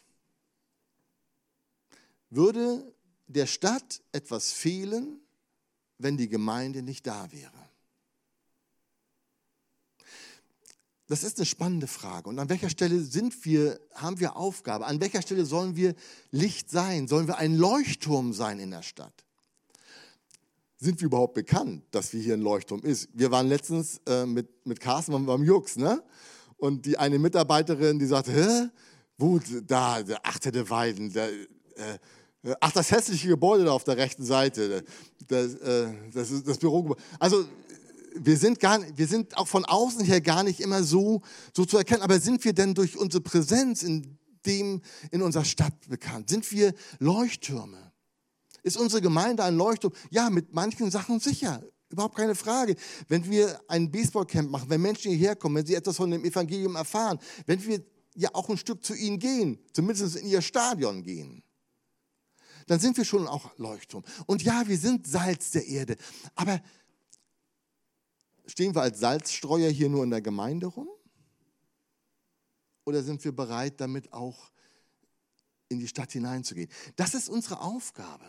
Würde 2.29 2.94
der 3.25 3.48
Stadt 3.48 4.01
etwas 4.12 4.51
fehlen, 4.51 5.22
wenn 5.98 6.17
die 6.17 6.27
Gemeinde 6.27 6.82
nicht 6.82 7.08
da 7.08 7.32
wäre? 7.32 7.53
Das 11.08 11.24
ist 11.24 11.38
eine 11.38 11.46
spannende 11.46 11.88
Frage. 11.88 12.27
Und 12.27 12.38
an 12.38 12.50
welcher 12.50 12.70
Stelle 12.70 13.00
sind 13.00 13.46
wir, 13.46 13.79
haben 13.94 14.20
wir 14.20 14.36
Aufgabe? 14.36 14.86
An 14.86 15.00
welcher 15.00 15.22
Stelle 15.22 15.46
sollen 15.46 15.77
wir 15.77 15.96
Licht 16.32 16.70
sein? 16.70 17.08
Sollen 17.08 17.27
wir 17.27 17.38
ein 17.38 17.55
Leuchtturm 17.55 18.34
sein 18.34 18.60
in 18.60 18.72
der 18.72 18.84
Stadt? 18.84 19.24
Sind 20.77 21.00
wir 21.00 21.05
überhaupt 21.05 21.36
bekannt, 21.36 21.86
dass 21.91 22.12
wir 22.12 22.22
hier 22.22 22.34
ein 22.34 22.41
Leuchtturm 22.41 22.82
ist? 22.82 23.08
Wir 23.13 23.32
waren 23.32 23.48
letztens 23.48 24.01
äh, 24.05 24.25
mit, 24.25 24.65
mit 24.65 24.82
Carsten 24.82 25.25
beim 25.25 25.44
Jux, 25.44 25.77
ne? 25.77 26.03
Und 26.58 26.86
die 26.86 26.98
eine 26.98 27.20
Mitarbeiterin, 27.20 28.00
die 28.00 28.06
sagte, 28.06 28.32
Hä? 28.32 28.70
wo, 29.18 29.40
da, 29.68 30.02
der 30.04 30.26
achte 30.26 30.70
Weiden, 30.70 31.12
der, 31.14 31.30
äh, 31.30 32.56
ach, 32.60 32.72
das 32.72 32.92
hässliche 32.92 33.28
Gebäude 33.28 33.66
da 33.66 33.72
auf 33.72 33.84
der 33.84 33.98
rechten 33.98 34.24
Seite, 34.24 34.84
das, 35.28 35.56
äh, 35.56 35.94
das 36.14 36.32
ist 36.32 36.48
das 36.48 36.58
Bürogebäude. 36.58 37.02
Also, 37.20 37.46
wir 38.18 38.38
sind, 38.38 38.60
gar, 38.60 38.80
wir 38.96 39.08
sind 39.08 39.38
auch 39.38 39.48
von 39.48 39.66
außen 39.66 40.06
her 40.06 40.22
gar 40.22 40.44
nicht 40.44 40.62
immer 40.62 40.84
so, 40.84 41.22
so 41.54 41.66
zu 41.66 41.78
erkennen. 41.78 42.02
Aber 42.02 42.20
sind 42.20 42.44
wir 42.46 42.54
denn 42.54 42.74
durch 42.74 42.98
unsere 42.98 43.22
Präsenz 43.22 43.84
in 43.84 44.18
dem, 44.46 44.82
in 45.12 45.22
unserer 45.22 45.44
Stadt 45.44 45.74
bekannt? 45.90 46.30
Sind 46.30 46.50
wir 46.52 46.74
Leuchttürme? 47.00 47.92
Ist 48.64 48.78
unsere 48.78 49.02
Gemeinde 49.02 49.44
ein 49.44 49.58
Leuchtturm? 49.58 49.94
Ja, 50.10 50.30
mit 50.30 50.54
manchen 50.54 50.90
Sachen 50.90 51.20
sicher. 51.20 51.62
Überhaupt 51.89 52.15
keine 52.15 52.36
Frage. 52.36 52.75
Wenn 53.08 53.30
wir 53.30 53.62
ein 53.68 53.92
Baseballcamp 53.92 54.50
machen, 54.50 54.70
wenn 54.70 54.82
Menschen 54.82 55.12
hierher 55.12 55.36
kommen, 55.36 55.56
wenn 55.56 55.65
sie 55.65 55.75
etwas 55.75 55.98
von 55.98 56.10
dem 56.10 56.25
Evangelium 56.25 56.75
erfahren, 56.75 57.20
wenn 57.46 57.63
wir 57.63 57.84
ja 58.15 58.30
auch 58.34 58.50
ein 58.50 58.58
Stück 58.58 58.84
zu 58.84 58.96
ihnen 58.96 59.20
gehen, 59.20 59.60
zumindest 59.74 60.15
in 60.15 60.27
ihr 60.27 60.42
Stadion 60.42 61.04
gehen, 61.04 61.44
dann 62.68 62.80
sind 62.80 62.98
wir 62.98 63.06
schon 63.06 63.27
auch 63.27 63.56
Leuchtturm. 63.58 64.04
Und 64.25 64.42
ja, 64.42 64.68
wir 64.68 64.77
sind 64.77 65.06
Salz 65.06 65.51
der 65.51 65.68
Erde. 65.68 65.98
Aber 66.34 66.60
stehen 68.48 68.74
wir 68.74 68.82
als 68.82 69.00
Salzstreuer 69.00 69.70
hier 69.70 69.89
nur 69.89 70.04
in 70.04 70.10
der 70.10 70.22
Gemeinde 70.22 70.68
rum? 70.68 70.89
Oder 72.86 73.04
sind 73.04 73.24
wir 73.24 73.32
bereit, 73.32 73.80
damit 73.82 74.12
auch 74.13 74.51
in 75.70 75.80
die 75.80 75.88
Stadt 75.88 76.12
hineinzugehen? 76.12 76.70
Das 76.96 77.13
ist 77.13 77.30
unsere 77.30 77.62
Aufgabe. 77.62 78.25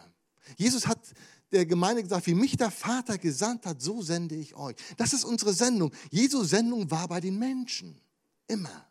Jesus 0.57 0.87
hat 0.87 1.01
der 1.53 1.67
Gemeinde 1.67 2.03
gesagt, 2.03 2.27
wie 2.27 2.35
mich 2.35 2.57
der 2.57 2.71
Vater 2.71 3.19
gesandt 3.19 3.67
hat, 3.67 3.81
so 3.81 4.03
sende 4.03 4.35
ich 4.35 4.55
euch. 4.55 4.77
Das 4.97 5.13
ist 5.13 5.25
unsere 5.25 5.53
Sendung. 5.53 5.93
Jesu 6.11 6.45
Sendung 6.45 6.91
war 6.91 7.09
bei 7.09 7.21
den 7.21 7.39
Menschen. 7.39 8.01
Immer. 8.49 8.87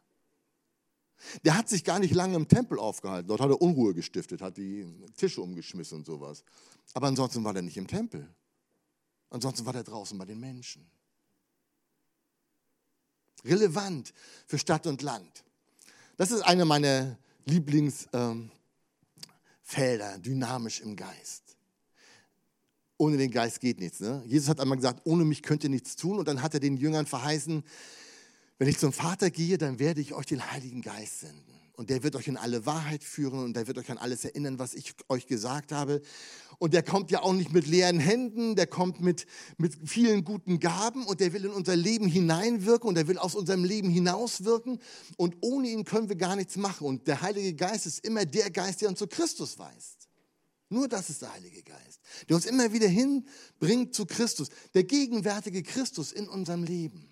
Der 1.43 1.57
hat 1.57 1.69
sich 1.69 1.83
gar 1.83 1.99
nicht 1.99 2.13
lange 2.13 2.35
im 2.35 2.47
Tempel 2.47 2.79
aufgehalten. 2.79 3.27
Dort 3.27 3.41
hat 3.41 3.49
er 3.49 3.61
Unruhe 3.61 3.93
gestiftet, 3.93 4.41
hat 4.41 4.57
die 4.57 4.85
Tische 5.15 5.41
umgeschmissen 5.41 5.99
und 5.99 6.05
sowas. 6.05 6.43
Aber 6.93 7.07
ansonsten 7.07 7.43
war 7.43 7.55
er 7.55 7.61
nicht 7.61 7.77
im 7.77 7.87
Tempel. 7.87 8.27
Ansonsten 9.29 9.65
war 9.65 9.75
er 9.75 9.83
draußen 9.83 10.17
bei 10.17 10.25
den 10.25 10.39
Menschen. 10.39 10.85
Relevant 13.43 14.13
für 14.47 14.57
Stadt 14.57 14.87
und 14.87 15.01
Land. 15.01 15.43
Das 16.17 16.31
ist 16.31 16.41
eine 16.41 16.65
meiner 16.65 17.17
Lieblingsfelder, 17.45 18.49
ähm, 19.73 20.21
dynamisch 20.21 20.81
im 20.81 20.95
Geist. 20.95 21.44
Ohne 22.97 23.17
den 23.17 23.31
Geist 23.31 23.59
geht 23.59 23.79
nichts. 23.79 23.99
Ne? 23.99 24.23
Jesus 24.25 24.47
hat 24.49 24.59
einmal 24.59 24.77
gesagt, 24.77 25.01
ohne 25.05 25.25
mich 25.25 25.41
könnt 25.41 25.63
ihr 25.63 25.69
nichts 25.69 25.95
tun. 25.95 26.17
Und 26.17 26.27
dann 26.27 26.41
hat 26.41 26.53
er 26.53 26.59
den 26.59 26.77
Jüngern 26.77 27.05
verheißen, 27.05 27.63
wenn 28.57 28.67
ich 28.69 28.77
zum 28.77 28.93
Vater 28.93 29.29
gehe, 29.31 29.57
dann 29.57 29.79
werde 29.79 29.99
ich 29.99 30.13
euch 30.13 30.27
den 30.27 30.51
Heiligen 30.51 30.81
Geist 30.81 31.21
senden. 31.21 31.55
Und 31.73 31.89
der 31.89 32.03
wird 32.03 32.15
euch 32.15 32.29
in 32.29 32.37
alle 32.37 32.65
Wahrheit 32.65 33.03
führen 33.03 33.43
und 33.43 33.53
der 33.53 33.67
wird 33.67 33.77
euch 33.77 33.91
an 33.91 33.97
alles 33.97 34.23
erinnern, 34.23 34.59
was 34.59 34.73
ich 34.73 34.93
euch 35.09 35.27
gesagt 35.27 35.73
habe. 35.73 36.01
Und 36.57 36.73
der 36.73 36.83
kommt 36.83 37.11
ja 37.11 37.21
auch 37.21 37.33
nicht 37.33 37.51
mit 37.51 37.67
leeren 37.67 37.99
Händen, 37.99 38.55
der 38.55 38.65
kommt 38.65 39.01
mit, 39.01 39.25
mit 39.57 39.77
vielen 39.85 40.23
guten 40.23 40.61
Gaben 40.61 41.05
und 41.05 41.19
der 41.19 41.33
will 41.33 41.43
in 41.43 41.51
unser 41.51 41.75
Leben 41.75 42.07
hineinwirken 42.07 42.87
und 42.87 42.95
der 42.95 43.09
will 43.09 43.17
aus 43.17 43.35
unserem 43.35 43.65
Leben 43.65 43.89
hinauswirken. 43.89 44.79
Und 45.17 45.35
ohne 45.41 45.67
ihn 45.67 45.83
können 45.83 46.07
wir 46.07 46.15
gar 46.15 46.37
nichts 46.37 46.55
machen. 46.55 46.87
Und 46.87 47.07
der 47.07 47.21
Heilige 47.21 47.53
Geist 47.53 47.87
ist 47.87 48.05
immer 48.05 48.25
der 48.25 48.49
Geist, 48.51 48.81
der 48.81 48.87
uns 48.87 48.99
zu 48.99 49.07
Christus 49.07 49.59
weist. 49.59 50.04
Nur 50.69 50.87
das 50.87 51.09
ist 51.09 51.21
der 51.21 51.31
Heilige 51.33 51.61
Geist, 51.61 51.99
der 52.27 52.35
uns 52.35 52.45
immer 52.45 52.73
wieder 52.73 52.87
hinbringt 52.87 53.93
zu 53.93 54.05
Christus, 54.05 54.49
der 54.73 54.83
gegenwärtige 54.83 55.61
Christus 55.61 56.11
in 56.11 56.27
unserem 56.27 56.63
Leben. 56.63 57.07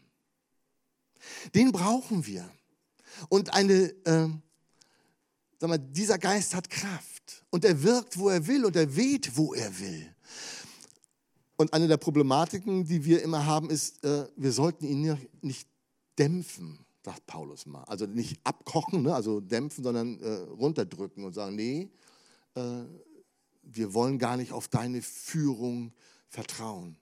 Den 1.54 1.72
brauchen 1.72 2.26
wir. 2.26 2.50
Und 3.30 3.54
eine, 3.54 3.90
äh, 4.06 4.28
sag 5.60 5.70
mal, 5.70 5.78
dieser 5.78 6.18
Geist 6.18 6.56
hat 6.56 6.70
Kraft 6.70 7.46
und 7.52 7.64
er 7.64 7.84
wirkt, 7.84 8.18
wo 8.18 8.30
er 8.30 8.48
will 8.48 8.66
und 8.66 8.76
er 8.76 8.96
weht, 8.96 9.38
wo 9.38 9.54
er 9.54 9.80
will. 9.80 10.14
Und 11.56 11.72
eine 11.74 11.88
der 11.88 11.98
Problematiken, 11.98 12.86
die 12.86 13.06
wir 13.06 13.22
immer 13.22 13.46
haben, 13.46 13.70
ist, 13.70 14.04
äh, 14.04 14.28
wir 14.36 14.52
sollten 14.52 14.86
ihn 14.86 15.18
nicht 15.42 15.68
dämpfen, 16.18 16.80
sagt 17.04 17.26
Paulus 17.28 17.68
mal. 17.68 17.84
Also 17.84 18.08
nicht 18.08 18.40
abkochen, 18.44 19.04
ne? 19.04 19.14
also 19.14 19.40
dämpfen, 19.40 19.84
sondern 19.84 20.20
äh, 20.20 20.34
runterdrücken 20.50 21.24
und 21.24 21.34
sagen, 21.34 21.56
nee, 21.56 21.92
äh, 22.56 22.84
wir 23.64 23.94
wollen 23.94 24.20
gar 24.20 24.38
nicht 24.38 24.52
auf 24.52 24.68
deine 24.68 25.02
Führung 25.02 25.94
vertrauen, 26.30 26.98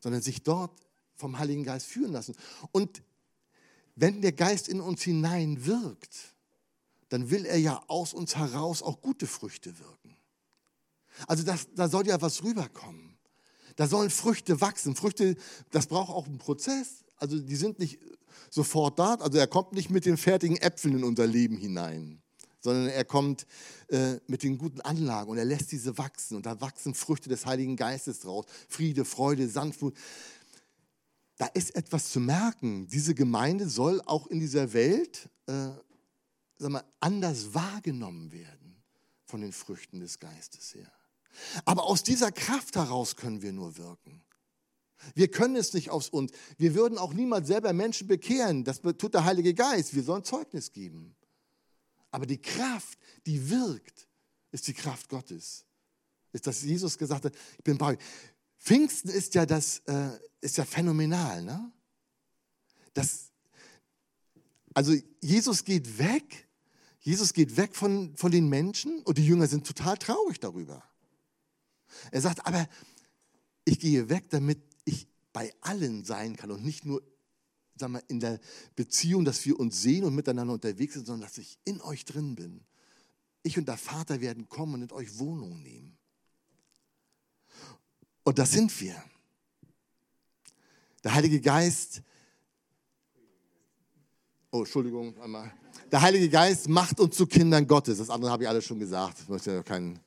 sondern 0.00 0.22
sich 0.22 0.42
dort 0.42 0.72
vom 1.14 1.38
Heiligen 1.38 1.64
Geist 1.64 1.86
führen 1.86 2.12
lassen. 2.12 2.34
Und 2.72 3.02
wenn 3.94 4.22
der 4.22 4.32
Geist 4.32 4.68
in 4.68 4.80
uns 4.80 5.02
hinein 5.02 5.64
wirkt, 5.66 6.34
dann 7.08 7.30
will 7.30 7.44
er 7.44 7.58
ja 7.58 7.82
aus 7.88 8.14
uns 8.14 8.36
heraus 8.36 8.82
auch 8.82 9.00
gute 9.00 9.26
Früchte 9.26 9.78
wirken. 9.78 10.16
Also 11.26 11.42
das, 11.42 11.68
da 11.74 11.88
soll 11.88 12.06
ja 12.06 12.20
was 12.20 12.42
rüberkommen. 12.42 13.18
Da 13.76 13.86
sollen 13.86 14.10
Früchte 14.10 14.60
wachsen. 14.60 14.96
Früchte, 14.96 15.36
das 15.70 15.86
braucht 15.86 16.10
auch 16.10 16.26
einen 16.26 16.38
Prozess. 16.38 17.04
Also 17.16 17.38
die 17.38 17.56
sind 17.56 17.78
nicht 17.78 17.98
sofort 18.50 18.98
da. 18.98 19.14
Also 19.14 19.38
er 19.38 19.46
kommt 19.46 19.72
nicht 19.72 19.90
mit 19.90 20.06
den 20.06 20.16
fertigen 20.16 20.56
Äpfeln 20.56 20.98
in 20.98 21.04
unser 21.04 21.26
Leben 21.26 21.56
hinein, 21.56 22.21
sondern 22.62 22.88
er 22.88 23.04
kommt 23.04 23.46
äh, 23.88 24.16
mit 24.26 24.42
den 24.42 24.56
guten 24.56 24.80
Anlagen 24.80 25.30
und 25.30 25.38
er 25.38 25.44
lässt 25.44 25.72
diese 25.72 25.98
wachsen. 25.98 26.36
Und 26.36 26.46
da 26.46 26.60
wachsen 26.60 26.94
Früchte 26.94 27.28
des 27.28 27.44
Heiligen 27.44 27.76
Geistes 27.76 28.20
draus. 28.20 28.46
Friede, 28.68 29.04
Freude, 29.04 29.48
Sanftmut 29.48 29.94
da 31.38 31.46
ist 31.46 31.74
etwas 31.74 32.12
zu 32.12 32.20
merken. 32.20 32.86
Diese 32.86 33.14
Gemeinde 33.16 33.68
soll 33.68 34.00
auch 34.02 34.28
in 34.28 34.38
dieser 34.38 34.74
Welt 34.74 35.28
äh, 35.46 35.70
sag 36.62 36.70
mal, 36.70 36.84
anders 37.00 37.52
wahrgenommen 37.52 38.32
werden 38.32 38.82
von 39.24 39.40
den 39.40 39.52
Früchten 39.52 40.00
des 40.00 40.18
Geistes 40.18 40.74
her. 40.74 40.90
Aber 41.64 41.84
aus 41.84 42.02
dieser 42.02 42.30
Kraft 42.30 42.76
heraus 42.76 43.16
können 43.16 43.42
wir 43.42 43.52
nur 43.52 43.76
wirken. 43.76 44.22
Wir 45.14 45.28
können 45.28 45.56
es 45.56 45.72
nicht 45.72 45.90
aus 45.90 46.08
uns. 46.08 46.30
Wir 46.58 46.74
würden 46.74 46.96
auch 46.96 47.12
niemals 47.12 47.48
selber 47.48 47.72
Menschen 47.72 48.06
bekehren. 48.06 48.62
Das 48.62 48.80
tut 48.80 49.14
der 49.14 49.24
Heilige 49.24 49.52
Geist. 49.52 49.94
Wir 49.94 50.04
sollen 50.04 50.22
Zeugnis 50.22 50.72
geben. 50.72 51.16
Aber 52.12 52.26
die 52.26 52.40
Kraft, 52.40 52.98
die 53.26 53.50
wirkt, 53.50 54.06
ist 54.52 54.68
die 54.68 54.74
Kraft 54.74 55.08
Gottes. 55.08 55.64
Ist, 56.32 56.46
dass 56.46 56.62
Jesus 56.62 56.96
gesagt 56.96 57.24
hat, 57.24 57.34
ich 57.58 57.64
bin 57.64 57.78
bei 57.78 57.94
euch. 57.94 57.98
Pfingsten 58.58 59.10
ist 59.10 59.34
ja, 59.34 59.44
das, 59.44 59.78
äh, 59.86 60.10
ist 60.40 60.56
ja 60.56 60.64
phänomenal. 60.64 61.42
Ne? 61.42 61.72
Das, 62.94 63.32
also 64.72 64.94
Jesus 65.20 65.64
geht 65.64 65.98
weg, 65.98 66.48
Jesus 67.00 67.32
geht 67.32 67.56
weg 67.56 67.74
von, 67.74 68.16
von 68.16 68.30
den 68.30 68.48
Menschen 68.48 69.02
und 69.02 69.18
die 69.18 69.26
Jünger 69.26 69.48
sind 69.48 69.66
total 69.66 69.96
traurig 69.98 70.38
darüber. 70.38 70.84
Er 72.10 72.20
sagt, 72.20 72.46
aber 72.46 72.68
ich 73.64 73.80
gehe 73.80 74.08
weg, 74.08 74.30
damit 74.30 74.62
ich 74.84 75.08
bei 75.32 75.52
allen 75.60 76.04
sein 76.04 76.36
kann 76.36 76.50
und 76.50 76.64
nicht 76.64 76.84
nur 76.84 77.02
sagen 77.76 77.94
wir, 77.94 78.02
in 78.08 78.20
der 78.20 78.38
Beziehung, 78.76 79.24
dass 79.24 79.44
wir 79.44 79.58
uns 79.58 79.82
sehen 79.82 80.04
und 80.04 80.14
miteinander 80.14 80.54
unterwegs 80.54 80.94
sind, 80.94 81.06
sondern 81.06 81.28
dass 81.28 81.38
ich 81.38 81.58
in 81.64 81.80
euch 81.80 82.04
drin 82.04 82.34
bin. 82.34 82.60
Ich 83.42 83.58
und 83.58 83.66
der 83.66 83.76
Vater 83.76 84.20
werden 84.20 84.48
kommen 84.48 84.74
und 84.74 84.82
in 84.82 84.92
euch 84.92 85.18
Wohnung 85.18 85.62
nehmen. 85.62 85.96
Und 88.24 88.38
das 88.38 88.52
sind 88.52 88.80
wir. 88.80 89.02
Der 91.02 91.14
Heilige 91.14 91.40
Geist, 91.40 92.02
oh, 94.52 94.60
Entschuldigung, 94.60 95.20
einmal. 95.20 95.52
Der 95.90 96.00
Heilige 96.00 96.28
Geist 96.28 96.68
macht 96.68 97.00
uns 97.00 97.16
zu 97.16 97.26
Kindern 97.26 97.66
Gottes. 97.66 97.98
Das 97.98 98.08
andere 98.08 98.30
habe 98.30 98.44
ich 98.44 98.48
alles 98.48 98.64
schon 98.64 98.78
gesagt. 98.78 99.18
Ich 99.20 99.28
möchte 99.28 99.52
ja 99.52 99.62
keinen. 99.62 99.98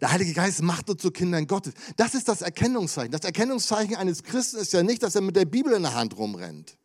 Der 0.00 0.12
Heilige 0.12 0.34
Geist 0.34 0.62
macht 0.62 0.90
uns 0.90 1.00
zu 1.00 1.10
Kindern 1.10 1.46
Gottes. 1.46 1.74
Das 1.96 2.14
ist 2.14 2.28
das 2.28 2.42
Erkennungszeichen. 2.42 3.12
Das 3.12 3.22
Erkennungszeichen 3.22 3.96
eines 3.96 4.22
Christen 4.22 4.58
ist 4.58 4.72
ja 4.72 4.82
nicht, 4.82 5.02
dass 5.02 5.14
er 5.14 5.22
mit 5.22 5.36
der 5.36 5.46
Bibel 5.46 5.72
in 5.72 5.82
der 5.82 5.94
Hand 5.94 6.16
rumrennt. 6.16 6.76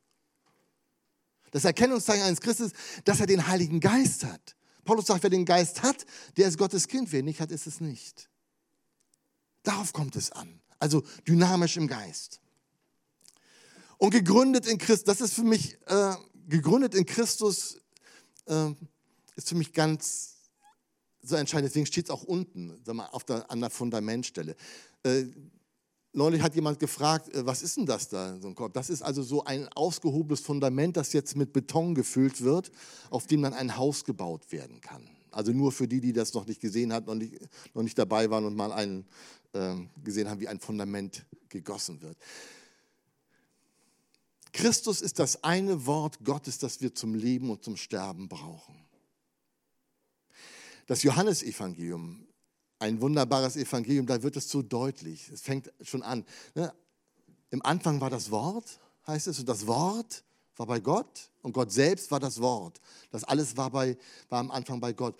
Das 1.51 1.65
Erkennungszeichen 1.65 2.23
eines 2.23 2.39
Christen 2.39 2.65
ist, 2.65 2.75
dass 3.03 3.19
er 3.19 3.27
den 3.27 3.47
Heiligen 3.47 3.79
Geist 3.79 4.23
hat. 4.23 4.55
Paulus 4.85 5.05
sagt, 5.05 5.23
wer 5.23 5.29
den 5.29 5.45
Geist 5.45 5.83
hat, 5.83 6.05
der 6.37 6.47
ist 6.47 6.57
Gottes 6.57 6.87
Kind. 6.87 7.11
Wer 7.11 7.23
nicht 7.23 7.41
hat, 7.41 7.51
ist 7.51 7.67
es 7.67 7.81
nicht. 7.81 8.29
Darauf 9.63 9.93
kommt 9.93 10.15
es 10.15 10.31
an. 10.31 10.61
Also 10.79 11.03
dynamisch 11.27 11.77
im 11.77 11.87
Geist. 11.87 12.39
Und 13.97 14.11
gegründet 14.11 14.65
in 14.65 14.77
Christus, 14.79 15.03
das 15.03 15.21
ist 15.21 15.33
für 15.35 15.43
mich, 15.43 15.77
äh, 15.85 16.15
gegründet 16.47 16.95
in 16.95 17.05
Christus 17.05 17.79
äh, 18.45 18.71
ist 19.35 19.49
für 19.49 19.55
mich 19.55 19.73
ganz 19.73 20.30
so 21.21 21.35
entscheidend. 21.35 21.69
Deswegen 21.69 21.85
steht 21.85 22.05
es 22.05 22.11
auch 22.11 22.23
unten, 22.23 22.79
sag 22.83 22.95
mal, 22.95 23.07
auf 23.07 23.23
der, 23.23 23.49
an 23.49 23.59
der 23.59 23.69
Fundamentstelle. 23.69 24.55
Äh, 25.03 25.25
neulich 26.13 26.41
hat 26.41 26.55
jemand 26.55 26.79
gefragt, 26.79 27.33
äh, 27.33 27.45
was 27.45 27.61
ist 27.61 27.77
denn 27.77 27.85
das 27.85 28.09
da, 28.09 28.39
so 28.39 28.47
ein 28.47 28.55
Korb? 28.55 28.73
Das 28.73 28.89
ist 28.89 29.01
also 29.01 29.23
so 29.23 29.43
ein 29.43 29.67
ausgehobenes 29.69 30.41
Fundament, 30.41 30.97
das 30.97 31.13
jetzt 31.13 31.35
mit 31.35 31.53
Beton 31.53 31.95
gefüllt 31.95 32.41
wird, 32.41 32.71
auf 33.09 33.27
dem 33.27 33.41
dann 33.41 33.53
ein 33.53 33.77
Haus 33.77 34.03
gebaut 34.03 34.51
werden 34.51 34.81
kann. 34.81 35.07
Also 35.31 35.53
nur 35.53 35.71
für 35.71 35.87
die, 35.87 36.01
die 36.01 36.13
das 36.13 36.33
noch 36.33 36.45
nicht 36.45 36.59
gesehen 36.59 36.91
haben, 36.91 37.05
noch 37.05 37.15
nicht, 37.15 37.35
noch 37.73 37.83
nicht 37.83 37.97
dabei 37.97 38.29
waren 38.29 38.45
und 38.45 38.55
mal 38.55 38.71
einen 38.71 39.05
äh, 39.53 39.75
gesehen 40.03 40.29
haben, 40.29 40.41
wie 40.41 40.47
ein 40.47 40.59
Fundament 40.59 41.25
gegossen 41.49 42.01
wird. 42.01 42.17
Christus 44.53 45.01
ist 45.01 45.19
das 45.19 45.43
eine 45.43 45.85
Wort 45.85 46.23
Gottes, 46.25 46.57
das 46.57 46.81
wir 46.81 46.93
zum 46.93 47.15
Leben 47.15 47.49
und 47.49 47.63
zum 47.63 47.77
Sterben 47.77 48.27
brauchen. 48.27 48.75
Das 50.87 51.03
Johannesevangelium, 51.03 52.27
ein 52.79 53.01
wunderbares 53.01 53.55
Evangelium, 53.55 54.07
da 54.07 54.21
wird 54.23 54.37
es 54.37 54.49
so 54.49 54.61
deutlich. 54.61 55.29
Es 55.29 55.41
fängt 55.41 55.71
schon 55.81 56.03
an. 56.03 56.25
Ne? 56.55 56.73
Im 57.51 57.63
Anfang 57.63 58.01
war 58.01 58.09
das 58.09 58.31
Wort, 58.31 58.79
heißt 59.07 59.27
es, 59.27 59.39
und 59.39 59.47
das 59.47 59.67
Wort 59.67 60.23
war 60.55 60.65
bei 60.65 60.79
Gott 60.79 61.29
und 61.41 61.53
Gott 61.53 61.71
selbst 61.71 62.11
war 62.11 62.19
das 62.19 62.39
Wort. 62.41 62.79
Das 63.11 63.23
alles 63.23 63.55
war, 63.57 63.69
bei, 63.69 63.97
war 64.29 64.39
am 64.39 64.51
Anfang 64.51 64.79
bei 64.79 64.93
Gott. 64.93 65.15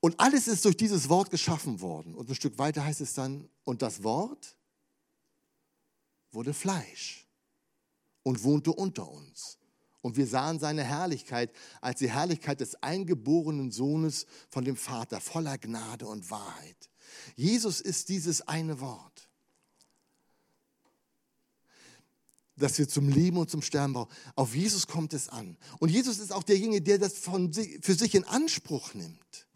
Und 0.00 0.18
alles 0.20 0.46
ist 0.46 0.64
durch 0.64 0.76
dieses 0.76 1.08
Wort 1.08 1.30
geschaffen 1.30 1.80
worden. 1.80 2.14
Und 2.14 2.28
ein 2.28 2.34
Stück 2.34 2.58
weiter 2.58 2.84
heißt 2.84 3.00
es 3.00 3.14
dann, 3.14 3.48
und 3.64 3.82
das 3.82 4.02
Wort 4.02 4.56
wurde 6.30 6.54
Fleisch 6.54 7.26
und 8.22 8.42
wohnte 8.44 8.72
unter 8.72 9.10
uns. 9.10 9.58
Und 10.06 10.16
wir 10.16 10.28
sahen 10.28 10.60
seine 10.60 10.84
Herrlichkeit 10.84 11.50
als 11.80 11.98
die 11.98 12.08
Herrlichkeit 12.08 12.60
des 12.60 12.80
eingeborenen 12.80 13.72
Sohnes 13.72 14.26
von 14.48 14.64
dem 14.64 14.76
Vater, 14.76 15.20
voller 15.20 15.58
Gnade 15.58 16.06
und 16.06 16.30
Wahrheit. 16.30 16.90
Jesus 17.34 17.80
ist 17.80 18.08
dieses 18.08 18.46
eine 18.46 18.78
Wort, 18.78 19.28
das 22.54 22.78
wir 22.78 22.88
zum 22.88 23.08
Leben 23.08 23.36
und 23.36 23.50
zum 23.50 23.62
Sterben 23.62 23.94
brauchen. 23.94 24.14
Auf 24.36 24.54
Jesus 24.54 24.86
kommt 24.86 25.12
es 25.12 25.28
an. 25.28 25.56
Und 25.80 25.88
Jesus 25.88 26.20
ist 26.20 26.32
auch 26.32 26.44
derjenige, 26.44 26.82
der 26.82 26.98
das 26.98 27.18
von, 27.18 27.52
für 27.52 27.94
sich 27.94 28.14
in 28.14 28.22
Anspruch 28.22 28.94
nimmt. 28.94 29.48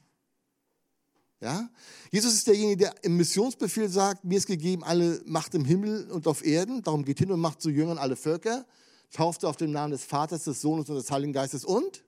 Ja? 1.41 1.71
Jesus 2.11 2.35
ist 2.35 2.49
derjenige, 2.49 2.77
der 2.77 3.05
im 3.05 3.17
Missionsbefehl 3.17 3.89
sagt, 3.89 4.25
mir 4.25 4.39
ist 4.39 4.49
gegeben 4.49 4.83
alle 4.83 5.23
Macht 5.27 5.55
im 5.55 5.65
Himmel 5.65 6.11
und 6.11 6.27
auf 6.27 6.45
Erden, 6.45 6.83
darum 6.83 7.05
geht 7.05 7.21
hin 7.21 7.31
und 7.31 7.39
macht 7.39 7.63
zu 7.63 7.71
Jüngern 7.71 7.99
alle 7.99 8.17
Völker, 8.17 8.67
tauft 9.11 9.45
auf 9.45 9.57
den 9.57 9.73
Namen 9.73 9.93
des 9.93 10.05
Vaters, 10.05 10.45
des 10.45 10.61
Sohnes 10.61 10.89
und 10.89 10.97
des 10.97 11.11
Heiligen 11.11 11.33
Geistes 11.33 11.65
und 11.65 12.05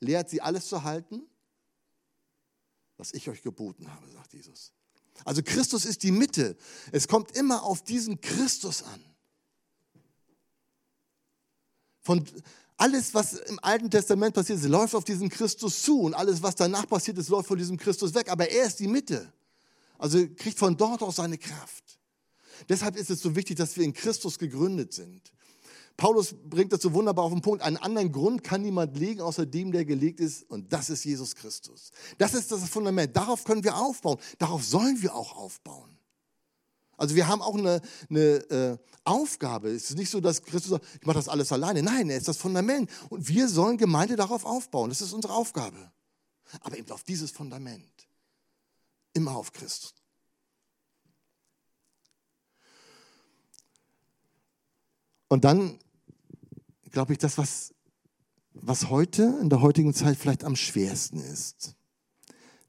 lehrt 0.00 0.28
sie 0.28 0.40
alles 0.40 0.68
zu 0.68 0.82
halten, 0.82 1.22
was 2.96 3.12
ich 3.12 3.28
euch 3.28 3.42
geboten 3.42 3.90
habe, 3.92 4.08
sagt 4.10 4.34
Jesus. 4.34 4.72
Also 5.24 5.42
Christus 5.42 5.84
ist 5.84 6.02
die 6.02 6.12
Mitte. 6.12 6.56
Es 6.92 7.08
kommt 7.08 7.36
immer 7.36 7.62
auf 7.62 7.82
diesen 7.82 8.20
Christus 8.20 8.82
an. 8.82 9.04
Von, 12.00 12.24
alles, 12.76 13.14
was 13.14 13.34
im 13.34 13.58
Alten 13.62 13.90
Testament 13.90 14.34
passiert 14.34 14.58
ist, 14.58 14.66
läuft 14.66 14.94
auf 14.94 15.04
diesen 15.04 15.28
Christus 15.28 15.82
zu 15.82 16.00
und 16.00 16.14
alles, 16.14 16.42
was 16.42 16.56
danach 16.56 16.88
passiert 16.88 17.18
ist, 17.18 17.28
läuft 17.28 17.48
von 17.48 17.58
diesem 17.58 17.76
Christus 17.76 18.14
weg. 18.14 18.30
Aber 18.30 18.48
er 18.48 18.66
ist 18.66 18.80
die 18.80 18.88
Mitte. 18.88 19.32
Also 19.96 20.18
kriegt 20.36 20.58
von 20.58 20.76
dort 20.76 21.02
aus 21.02 21.16
seine 21.16 21.38
Kraft. 21.38 21.98
Deshalb 22.68 22.96
ist 22.96 23.10
es 23.10 23.20
so 23.20 23.34
wichtig, 23.36 23.56
dass 23.56 23.76
wir 23.76 23.84
in 23.84 23.92
Christus 23.92 24.38
gegründet 24.38 24.92
sind. 24.92 25.32
Paulus 25.96 26.34
bringt 26.44 26.72
das 26.72 26.82
so 26.82 26.92
wunderbar 26.92 27.24
auf 27.24 27.32
den 27.32 27.40
Punkt. 27.40 27.62
Einen 27.62 27.76
anderen 27.76 28.10
Grund 28.10 28.42
kann 28.42 28.62
niemand 28.62 28.96
legen, 28.96 29.20
außer 29.20 29.46
dem, 29.46 29.70
der 29.70 29.84
gelegt 29.84 30.18
ist. 30.18 30.42
Und 30.50 30.72
das 30.72 30.90
ist 30.90 31.04
Jesus 31.04 31.36
Christus. 31.36 31.92
Das 32.18 32.34
ist 32.34 32.50
das 32.50 32.68
Fundament. 32.68 33.16
Darauf 33.16 33.44
können 33.44 33.62
wir 33.62 33.76
aufbauen. 33.76 34.18
Darauf 34.38 34.64
sollen 34.64 35.00
wir 35.02 35.14
auch 35.14 35.36
aufbauen. 35.36 35.96
Also 36.96 37.14
wir 37.14 37.28
haben 37.28 37.42
auch 37.42 37.56
eine, 37.56 37.80
eine 38.08 38.20
äh, 38.20 38.78
Aufgabe. 39.04 39.70
Es 39.70 39.90
ist 39.90 39.96
nicht 39.96 40.10
so, 40.10 40.20
dass 40.20 40.42
Christus 40.42 40.70
sagt, 40.70 40.84
ich 41.00 41.06
mache 41.06 41.16
das 41.16 41.28
alles 41.28 41.52
alleine. 41.52 41.82
Nein, 41.82 42.10
er 42.10 42.16
ist 42.16 42.28
das 42.28 42.36
Fundament. 42.36 42.90
Und 43.08 43.28
wir 43.28 43.48
sollen 43.48 43.76
Gemeinde 43.78 44.16
darauf 44.16 44.44
aufbauen. 44.44 44.90
Das 44.90 45.00
ist 45.00 45.12
unsere 45.12 45.34
Aufgabe. 45.34 45.92
Aber 46.60 46.76
eben 46.76 46.90
auf 46.90 47.04
dieses 47.04 47.30
Fundament. 47.30 48.08
Immer 49.12 49.36
auf 49.36 49.52
Christus. 49.52 49.94
Und 55.34 55.42
dann 55.42 55.80
glaube 56.92 57.12
ich, 57.12 57.18
das, 57.18 57.38
was, 57.38 57.74
was 58.52 58.88
heute, 58.88 59.36
in 59.40 59.50
der 59.50 59.62
heutigen 59.62 59.92
Zeit 59.92 60.16
vielleicht 60.16 60.44
am 60.44 60.54
schwersten 60.54 61.18
ist, 61.18 61.74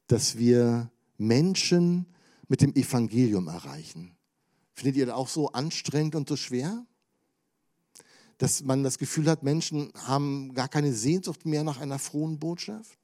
dass 0.07 0.39
wir 0.39 0.89
Menschen 1.19 2.07
mit 2.47 2.61
dem 2.61 2.73
Evangelium 2.73 3.49
erreichen. 3.49 4.17
Findet 4.73 4.95
ihr 4.95 5.05
das 5.05 5.13
auch 5.13 5.27
so 5.27 5.51
anstrengend 5.51 6.15
und 6.15 6.27
so 6.27 6.35
schwer? 6.35 6.87
Dass 8.39 8.63
man 8.63 8.81
das 8.81 8.97
Gefühl 8.97 9.29
hat, 9.29 9.43
Menschen 9.43 9.91
haben 9.93 10.55
gar 10.55 10.67
keine 10.67 10.91
Sehnsucht 10.91 11.45
mehr 11.45 11.63
nach 11.63 11.79
einer 11.79 11.99
frohen 11.99 12.39
Botschaft? 12.39 12.97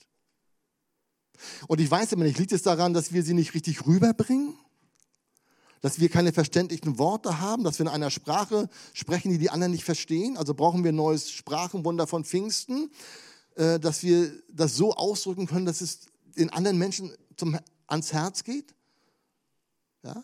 Und 1.68 1.80
ich 1.80 1.92
weiß 1.92 2.14
immer 2.14 2.24
nicht, 2.24 2.40
liegt 2.40 2.52
es 2.52 2.64
daran, 2.64 2.96
dass 2.96 3.14
wir 3.14 3.22
sie 3.22 3.36
nicht 3.36 3.54
richtig 3.54 3.86
rüberbringen? 3.86 4.56
Dass 5.82 6.00
wir 6.00 6.10
keine 6.10 6.32
verständlichen 6.32 6.98
Worte 7.00 7.40
haben, 7.40 7.64
dass 7.64 7.80
wir 7.80 7.88
in 7.88 7.92
einer 7.92 8.12
Sprache 8.12 8.70
sprechen, 8.94 9.32
die 9.32 9.40
die 9.40 9.50
anderen 9.50 9.72
nicht 9.72 9.84
verstehen? 9.84 10.38
Also 10.38 10.54
brauchen 10.54 10.84
wir 10.84 10.92
ein 10.92 10.96
neues 10.96 11.32
Sprachenwunder 11.32 12.08
von 12.08 12.24
Pfingsten, 12.24 12.92
äh, 13.56 13.80
dass 13.80 14.04
wir 14.04 14.32
das 14.50 14.76
so 14.76 14.94
ausdrücken 14.94 15.48
können, 15.48 15.66
dass 15.66 15.82
es 15.82 16.02
den 16.38 16.52
anderen 16.52 16.78
Menschen 16.78 17.12
zum, 17.36 17.58
ans 17.88 18.14
Herz 18.14 18.44
geht? 18.44 18.76
Ja? 20.04 20.24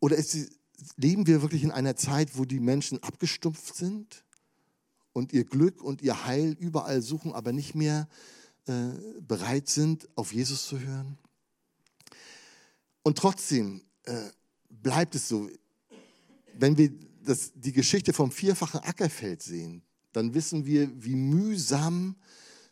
Oder 0.00 0.16
ist, 0.16 0.36
leben 0.96 1.26
wir 1.26 1.42
wirklich 1.42 1.62
in 1.62 1.70
einer 1.70 1.96
Zeit, 1.96 2.36
wo 2.36 2.44
die 2.44 2.60
Menschen 2.60 3.02
abgestumpft 3.02 3.74
sind 3.74 4.24
und 5.12 5.32
ihr 5.32 5.44
Glück 5.44 5.82
und 5.82 6.02
ihr 6.02 6.26
Heil 6.26 6.56
überall 6.58 7.02
suchen, 7.02 7.32
aber 7.32 7.52
nicht 7.52 7.74
mehr 7.74 8.08
äh, 8.66 8.90
bereit 9.20 9.68
sind, 9.68 10.08
auf 10.16 10.32
Jesus 10.32 10.66
zu 10.66 10.78
hören? 10.78 11.18
Und 13.04 13.16
trotzdem 13.16 13.82
äh, 14.02 14.30
bleibt 14.68 15.14
es 15.14 15.28
so, 15.28 15.48
wenn 16.58 16.76
wir 16.76 16.90
das, 17.24 17.52
die 17.54 17.72
Geschichte 17.72 18.12
vom 18.12 18.32
vierfachen 18.32 18.80
Ackerfeld 18.80 19.42
sehen, 19.42 19.82
dann 20.12 20.34
wissen 20.34 20.66
wir, 20.66 20.90
wie 21.04 21.14
mühsam 21.14 22.16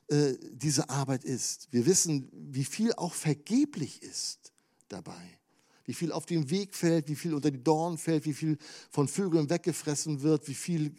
äh, 0.08 0.34
diese 0.52 0.90
Arbeit 0.90 1.24
ist. 1.24 1.68
Wir 1.70 1.86
wissen, 1.86 2.28
wie 2.32 2.64
viel 2.64 2.92
auch 2.94 3.14
vergeblich 3.14 4.02
ist 4.02 4.52
dabei 4.88 5.38
wie 5.84 5.94
viel 5.94 6.12
auf 6.12 6.26
den 6.26 6.48
Weg 6.50 6.74
fällt, 6.74 7.08
wie 7.08 7.16
viel 7.16 7.34
unter 7.34 7.50
die 7.50 7.62
Dornen 7.62 7.98
fällt, 7.98 8.24
wie 8.24 8.32
viel 8.32 8.56
von 8.90 9.08
Vögeln 9.08 9.50
weggefressen 9.50 10.22
wird, 10.22 10.46
wie 10.48 10.54
viel 10.54 10.94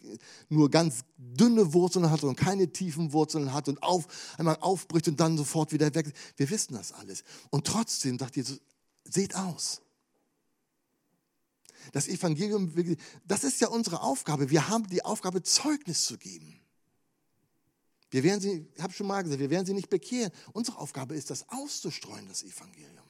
nur 0.48 0.70
ganz 0.70 1.04
dünne 1.16 1.72
Wurzeln 1.72 2.10
hat 2.10 2.22
und 2.22 2.36
keine 2.36 2.70
tiefen 2.70 3.12
Wurzeln 3.12 3.52
hat 3.52 3.68
und 3.68 3.82
auf, 3.82 4.06
einmal 4.38 4.56
aufbricht 4.60 5.08
und 5.08 5.18
dann 5.18 5.36
sofort 5.36 5.72
wieder 5.72 5.94
weg. 5.94 6.12
Wir 6.36 6.50
wissen 6.50 6.74
das 6.74 6.92
alles. 6.92 7.24
Und 7.50 7.66
trotzdem 7.66 8.18
sagt 8.18 8.36
Jesus, 8.36 8.60
seht 9.04 9.34
aus. 9.34 9.80
Das 11.92 12.08
Evangelium, 12.08 12.72
das 13.26 13.44
ist 13.44 13.60
ja 13.60 13.68
unsere 13.68 14.00
Aufgabe. 14.00 14.50
Wir 14.50 14.68
haben 14.68 14.88
die 14.88 15.04
Aufgabe, 15.04 15.42
Zeugnis 15.42 16.04
zu 16.04 16.16
geben. 16.16 16.60
Wir 18.10 18.22
werden 18.22 18.40
sie, 18.40 18.66
ich 18.74 18.82
habe 18.82 18.92
schon 18.92 19.06
mal 19.06 19.22
gesagt, 19.22 19.40
wir 19.40 19.50
werden 19.50 19.66
sie 19.66 19.74
nicht 19.74 19.90
bekehren. 19.90 20.32
Unsere 20.52 20.78
Aufgabe 20.78 21.14
ist, 21.14 21.30
das 21.30 21.48
auszustreuen, 21.48 22.26
das 22.26 22.42
Evangelium 22.42 23.04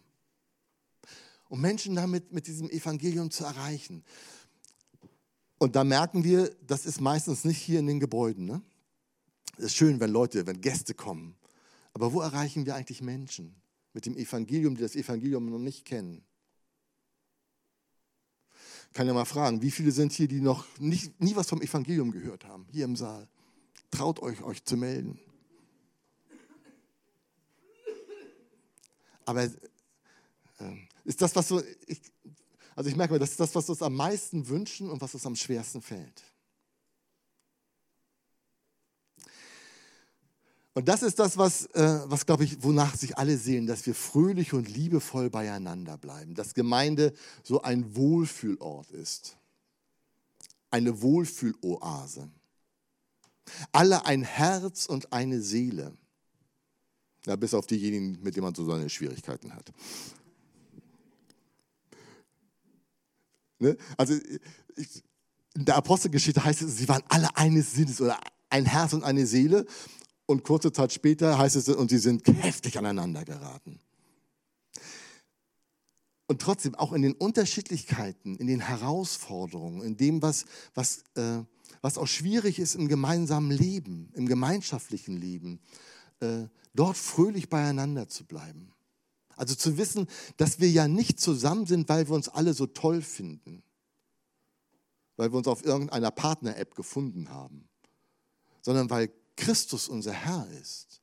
um 1.49 1.61
Menschen 1.61 1.95
damit 1.95 2.33
mit 2.33 2.49
diesem 2.49 2.69
Evangelium 2.69 3.31
zu 3.31 3.45
erreichen. 3.45 4.03
Und 5.59 5.77
da 5.77 5.85
merken 5.85 6.25
wir, 6.25 6.55
das 6.67 6.85
ist 6.85 7.01
meistens 7.01 7.45
nicht 7.45 7.59
hier 7.59 7.79
in 7.79 7.87
den 7.87 8.01
Gebäuden. 8.01 8.45
Ne? 8.45 8.61
Es 9.57 9.67
ist 9.67 9.77
schön, 9.77 10.01
wenn 10.01 10.11
Leute, 10.11 10.49
wenn 10.49 10.61
Gäste 10.61 10.95
kommen. 10.95 11.37
Aber 11.93 12.13
wo 12.13 12.21
erreichen 12.21 12.67
wir 12.67 12.75
eigentlich 12.75 13.03
Menschen 13.03 13.55
mit 13.95 14.05
dem 14.05 14.17
Evangelium, 14.17 14.77
die 14.77 14.83
das 14.83 14.97
Evangelium 14.97 15.49
noch 15.49 15.59
nicht 15.59 15.85
kennen? 15.87 16.23
Ich 18.89 18.93
kann 18.93 19.07
ja 19.07 19.15
mal 19.15 19.25
fragen, 19.25 19.63
wie 19.63 19.71
viele 19.71 19.91
sind 19.91 20.13
hier, 20.13 20.29
die 20.29 20.41
noch 20.41 20.67
nicht, 20.79 21.21
nie 21.21 21.35
was 21.35 21.49
vom 21.49 21.63
Evangelium 21.63 22.11
gehört 22.11 22.45
haben, 22.45 22.67
hier 22.71 22.85
im 22.85 22.97
Saal? 22.97 23.27
Traut 23.91 24.21
euch, 24.21 24.43
euch 24.43 24.63
zu 24.65 24.77
melden. 24.77 25.19
Aber 29.25 29.49
ähm, 30.61 30.89
ist 31.05 31.21
das, 31.23 31.35
was 31.35 31.49
so, 31.49 31.63
ich, 31.87 32.01
also 32.77 32.91
ich 32.91 32.97
merke 32.97 33.15
mal, 33.15 33.19
das 33.19 33.31
ist 33.31 33.41
das, 33.41 33.55
was 33.55 33.67
wir 33.67 33.73
uns 33.73 33.83
am 33.83 33.95
meisten 33.95 34.49
wünschen 34.49 34.91
und 34.91 35.01
was 35.01 35.15
uns 35.15 35.27
am 35.27 35.37
schwersten 35.37 35.81
fällt. 35.81 36.23
Und 40.75 40.89
das 40.89 41.05
ist 41.05 41.21
das, 41.21 41.39
was, 41.39 41.67
äh, 41.67 42.01
was 42.07 42.27
glaube 42.27 42.45
ich, 42.45 42.63
wonach 42.63 42.97
sich 42.97 43.17
alle 43.17 43.39
sehen, 43.39 43.67
dass 43.67 43.87
wir 43.87 43.95
fröhlich 43.95 44.53
und 44.53 44.69
liebevoll 44.69 45.31
beieinander 45.31 45.97
bleiben, 45.97 46.35
dass 46.35 46.55
Gemeinde 46.55 47.15
so 47.45 47.63
ein 47.63 47.95
Wohlfühlort 47.95 48.91
ist, 48.91 49.37
eine 50.71 51.01
Wohlfühloase. 51.01 52.29
Alle 53.71 54.05
ein 54.07 54.23
Herz 54.23 54.87
und 54.87 55.13
eine 55.13 55.41
Seele. 55.41 55.93
Ja, 57.27 57.37
bis 57.37 57.55
auf 57.55 57.67
diejenigen, 57.67 58.19
mit 58.23 58.35
denen 58.35 58.45
man 58.45 58.55
so 58.55 58.67
seine 58.67 58.91
Schwierigkeiten 58.91 59.55
hat. 59.55 59.73
Ne? 63.61 63.77
Also 63.97 64.15
ich, 64.77 65.03
in 65.55 65.65
der 65.65 65.77
Apostelgeschichte 65.77 66.45
heißt 66.45 66.63
es, 66.63 66.77
sie 66.77 66.89
waren 66.89 67.03
alle 67.09 67.35
eines 67.37 67.73
Sinnes 67.73 68.01
oder 68.01 68.19
ein 68.51 68.67
Herz 68.67 68.93
und 68.93 69.05
eine 69.05 69.27
Seele. 69.27 69.67
Und 70.27 70.43
kurze 70.43 70.73
Zeit 70.73 70.93
später 70.93 71.39
heißt 71.39 71.57
es, 71.57 71.69
und 71.69 71.91
sie 71.91 71.99
sind 71.99 72.27
heftig 72.27 72.79
aneinander 72.79 73.25
geraten. 73.25 73.79
Und 76.27 76.41
trotzdem, 76.41 76.75
auch 76.75 76.93
in 76.93 77.03
den 77.03 77.13
Unterschiedlichkeiten, 77.13 78.37
in 78.37 78.47
den 78.47 78.61
Herausforderungen, 78.61 79.83
in 79.83 79.97
dem, 79.97 80.23
was, 80.23 80.47
was, 80.75 81.05
äh, 81.17 81.43
was 81.83 81.99
auch 81.99 82.07
schwierig 82.07 82.59
ist 82.59 82.75
im 82.75 82.89
gemeinsamen 82.89 83.51
Leben, 83.51 84.11
im 84.15 84.27
gemeinschaftlichen 84.27 85.19
Leben, 85.19 85.61
äh, 86.21 86.47
dort 86.73 86.97
fröhlich 86.97 87.51
beieinander 87.51 88.09
zu 88.09 88.25
bleiben. 88.25 88.73
Also 89.37 89.55
zu 89.55 89.77
wissen, 89.77 90.07
dass 90.39 90.61
wir 90.61 90.71
ja 90.71 90.89
nicht 90.89 91.21
zusammen 91.21 91.67
sind, 91.67 91.89
weil 91.89 92.09
wir 92.09 92.15
uns 92.15 92.29
alle 92.29 92.55
so 92.55 92.67
toll 92.67 93.03
finden, 93.03 93.63
weil 95.17 95.31
wir 95.31 95.37
uns 95.37 95.49
auf 95.49 95.65
irgendeiner 95.65 96.11
Partner-App 96.11 96.75
gefunden 96.75 97.29
haben, 97.29 97.69
sondern 98.63 98.89
weil 98.89 99.11
Christus 99.37 99.89
unser 99.89 100.13
Herr 100.13 100.49
ist, 100.61 101.03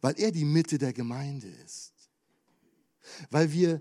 weil 0.00 0.18
er 0.18 0.32
die 0.32 0.44
Mitte 0.44 0.78
der 0.78 0.92
Gemeinde 0.92 1.48
ist, 1.48 1.92
weil 3.30 3.52
wir 3.52 3.80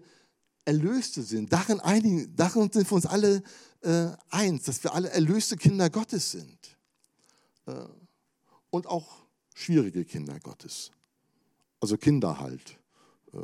Erlöste 0.65 1.21
sind. 1.21 1.53
Darin, 1.53 1.79
einigen, 1.79 2.35
darin 2.35 2.71
sind 2.71 2.89
wir 2.89 2.95
uns 2.95 3.05
alle 3.05 3.43
äh, 3.81 4.07
eins, 4.29 4.63
dass 4.63 4.83
wir 4.83 4.93
alle 4.93 5.09
erlöste 5.09 5.55
Kinder 5.55 5.89
Gottes 5.91 6.31
sind. 6.31 6.77
Äh, 7.67 7.85
und 8.71 8.87
auch 8.87 9.25
schwierige 9.53 10.03
Kinder 10.03 10.39
Gottes. 10.39 10.91
Also 11.79 11.97
Kinder 11.97 12.39
halt, 12.39 12.79
äh, 13.33 13.37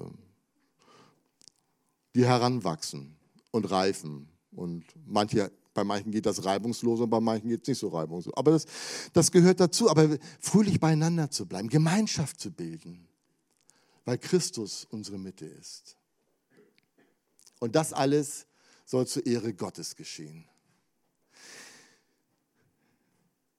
die 2.15 2.25
heranwachsen 2.25 3.15
und 3.51 3.69
reifen. 3.69 4.27
Und 4.51 4.85
manche, 5.05 5.51
bei 5.73 5.83
manchen 5.83 6.11
geht 6.11 6.25
das 6.25 6.43
reibungslos 6.43 6.99
und 6.99 7.09
bei 7.09 7.19
manchen 7.19 7.49
geht 7.49 7.61
es 7.61 7.67
nicht 7.67 7.79
so 7.79 7.89
reibungslos. 7.89 8.35
Aber 8.35 8.51
das, 8.51 8.65
das 9.13 9.31
gehört 9.31 9.59
dazu. 9.59 9.89
Aber 9.89 10.17
fröhlich 10.39 10.79
beieinander 10.79 11.31
zu 11.31 11.45
bleiben, 11.45 11.69
Gemeinschaft 11.69 12.39
zu 12.39 12.51
bilden, 12.51 13.07
weil 14.05 14.17
Christus 14.17 14.85
unsere 14.89 15.17
Mitte 15.17 15.45
ist. 15.45 15.97
Und 17.59 17.75
das 17.75 17.93
alles 17.93 18.47
soll 18.85 19.07
zur 19.07 19.25
Ehre 19.25 19.53
Gottes 19.53 19.95
geschehen. 19.95 20.45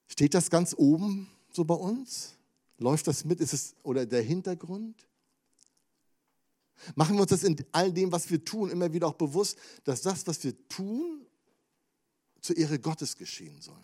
Steht 0.07 0.35
das 0.35 0.51
ganz 0.51 0.75
oben 0.77 1.27
so 1.51 1.65
bei 1.65 1.73
uns? 1.73 2.33
Läuft 2.77 3.07
das 3.07 3.25
mit? 3.25 3.39
Ist 3.39 3.53
es 3.53 3.75
oder 3.81 4.05
der 4.05 4.21
Hintergrund? 4.21 5.07
Machen 6.95 7.15
wir 7.15 7.21
uns 7.21 7.31
das 7.31 7.43
in 7.43 7.55
all 7.71 7.91
dem, 7.91 8.11
was 8.11 8.29
wir 8.29 8.43
tun, 8.43 8.69
immer 8.69 8.91
wieder 8.91 9.07
auch 9.07 9.13
bewusst, 9.13 9.57
dass 9.85 10.01
das, 10.01 10.27
was 10.27 10.43
wir 10.43 10.53
tun, 10.67 11.22
zur 12.43 12.57
Ehre 12.57 12.77
Gottes 12.77 13.15
geschehen 13.15 13.59
soll. 13.61 13.83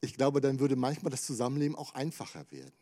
Ich 0.00 0.14
glaube, 0.14 0.40
dann 0.40 0.58
würde 0.58 0.74
manchmal 0.74 1.10
das 1.10 1.24
Zusammenleben 1.24 1.76
auch 1.76 1.94
einfacher 1.94 2.50
werden 2.50 2.72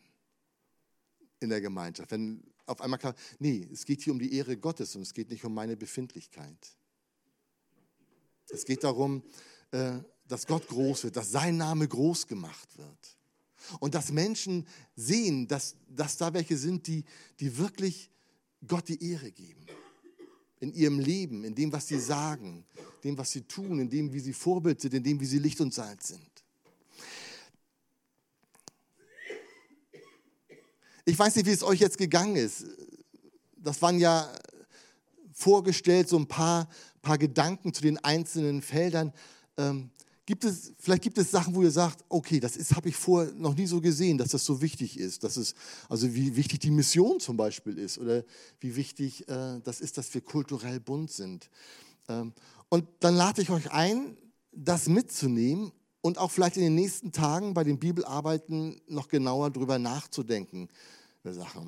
in 1.41 1.51
der 1.51 1.61
Gemeinschaft. 1.61 2.11
Wenn 2.11 2.43
auf 2.67 2.81
einmal 2.81 2.99
klar, 2.99 3.15
nee, 3.39 3.69
es 3.73 3.85
geht 3.85 4.03
hier 4.03 4.13
um 4.13 4.19
die 4.19 4.35
Ehre 4.35 4.57
Gottes 4.57 4.97
und 4.97 5.03
es 5.03 5.13
geht 5.13 5.31
nicht 5.31 5.45
um 5.45 5.53
meine 5.53 5.77
Befindlichkeit. 5.77 6.77
Es 8.49 8.65
geht 8.65 8.85
darum, 8.85 9.23
äh, 9.73 9.99
dass 10.29 10.47
Gott 10.47 10.67
groß 10.69 11.05
wird, 11.05 11.17
dass 11.17 11.31
sein 11.31 11.57
Name 11.57 11.87
groß 11.89 12.27
gemacht 12.27 12.77
wird. 12.79 13.19
Und 13.81 13.95
dass 13.95 14.13
Menschen 14.13 14.67
sehen, 14.95 15.49
dass, 15.49 15.77
dass 15.89 16.17
da 16.17 16.33
welche 16.33 16.57
sind, 16.57 16.87
die, 16.87 17.05
die 17.41 17.57
wirklich 17.57 18.11
Gott 18.67 18.89
die 18.89 19.03
Ehre 19.11 19.33
geben. 19.33 19.67
In 20.61 20.73
ihrem 20.73 20.99
Leben, 20.99 21.45
in 21.45 21.55
dem, 21.55 21.73
was 21.73 21.87
sie 21.87 21.99
sagen, 21.99 22.65
dem, 23.05 23.19
was 23.19 23.31
sie 23.31 23.43
tun, 23.43 23.79
in 23.79 23.91
dem, 23.91 24.13
wie 24.13 24.21
sie 24.21 24.33
Vorbild 24.33 24.81
sind, 24.81 24.95
in 24.95 25.03
dem, 25.03 25.21
wie 25.21 25.27
sie 25.27 25.39
Licht 25.39 25.61
und 25.61 25.75
Salz 25.75 26.09
sind. 26.09 26.37
Ich 31.05 31.19
weiß 31.19 31.37
nicht, 31.37 31.47
wie 31.47 31.53
es 31.53 31.63
euch 31.63 31.81
jetzt 31.81 31.99
gegangen 31.99 32.37
ist. 32.37 32.65
Das 33.57 33.81
waren 33.81 33.99
ja 33.99 34.29
vorgestellt 35.33 36.09
so 36.09 36.19
ein 36.19 36.27
paar, 36.27 36.69
paar 37.03 37.19
Gedanken 37.19 37.73
zu 37.73 37.83
den 37.83 37.99
einzelnen 37.99 38.63
Feldern. 38.63 39.13
Ähm, 39.57 39.91
Gibt 40.27 40.45
es, 40.45 40.73
vielleicht 40.81 41.03
gibt 41.03 41.19
es 41.19 41.31
Sachen, 41.31 41.55
wo 41.55 41.63
ihr 41.63 41.71
sagt, 41.71 42.05
okay, 42.09 42.41
das 42.41 42.59
habe 42.75 42.89
ich 42.89 42.97
vorher 42.97 43.33
noch 43.35 43.55
nie 43.55 43.67
so 43.67 43.81
gesehen, 43.81 44.19
dass 44.19 44.31
das 44.31 44.45
so 44.45 44.61
wichtig 44.61 44.99
ist. 44.99 45.23
Dass 45.23 45.37
es, 45.37 45.55
also 45.89 46.13
wie 46.15 46.35
wichtig 46.35 46.59
die 46.59 46.73
Mission 46.73 47.21
zum 47.21 47.37
Beispiel 47.37 47.79
ist 47.79 47.97
oder 47.99 48.25
wie 48.59 48.75
wichtig 48.75 49.29
äh, 49.29 49.61
das 49.63 49.81
ist, 49.81 49.99
dass 49.99 50.13
wir 50.13 50.21
kulturell 50.21 50.81
bunt 50.81 51.13
sind. 51.13 51.49
Ähm, 52.09 52.33
und 52.69 52.89
dann 52.99 53.15
lade 53.15 53.41
ich 53.41 53.51
euch 53.51 53.71
ein, 53.71 54.17
das 54.51 54.89
mitzunehmen 54.89 55.71
und 56.01 56.19
auch 56.19 56.33
vielleicht 56.33 56.57
in 56.57 56.63
den 56.65 56.75
nächsten 56.75 57.13
Tagen 57.13 57.55
bei 57.55 57.63
den 57.63 57.79
Bibelarbeiten 57.79 58.81
noch 58.89 59.07
genauer 59.07 59.51
darüber 59.51 59.79
nachzudenken. 59.79 60.69
Sache. 61.25 61.61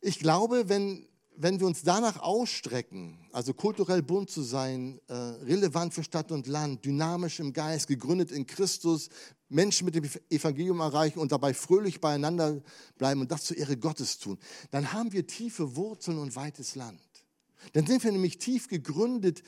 Ich 0.00 0.18
glaube, 0.18 0.68
wenn 0.68 1.06
wenn 1.38 1.60
wir 1.60 1.66
uns 1.66 1.82
danach 1.82 2.20
ausstrecken, 2.20 3.18
also 3.32 3.52
kulturell 3.54 4.02
bunt 4.02 4.30
zu 4.30 4.42
sein, 4.42 5.00
äh, 5.08 5.14
relevant 5.14 5.94
für 5.94 6.02
Stadt 6.02 6.32
und 6.32 6.46
Land, 6.46 6.84
dynamisch 6.84 7.40
im 7.40 7.52
Geist, 7.52 7.86
gegründet 7.86 8.30
in 8.30 8.46
Christus, 8.46 9.08
Menschen 9.48 9.84
mit 9.84 9.94
dem 9.94 10.08
Evangelium 10.30 10.80
erreichen 10.80 11.18
und 11.18 11.32
dabei 11.32 11.54
fröhlich 11.54 12.00
beieinander 12.00 12.62
bleiben 12.98 13.20
und 13.20 13.30
das 13.30 13.44
zur 13.44 13.56
Ehre 13.56 13.76
Gottes 13.76 14.18
tun, 14.18 14.38
dann 14.70 14.92
haben 14.92 15.12
wir 15.12 15.26
tiefe 15.26 15.76
Wurzeln 15.76 16.18
und 16.18 16.34
weites 16.34 16.74
Land. 16.74 17.00
Dann 17.72 17.86
sind 17.86 18.02
wir 18.02 18.12
nämlich 18.12 18.38
tief 18.38 18.68
gegründet 18.68 19.42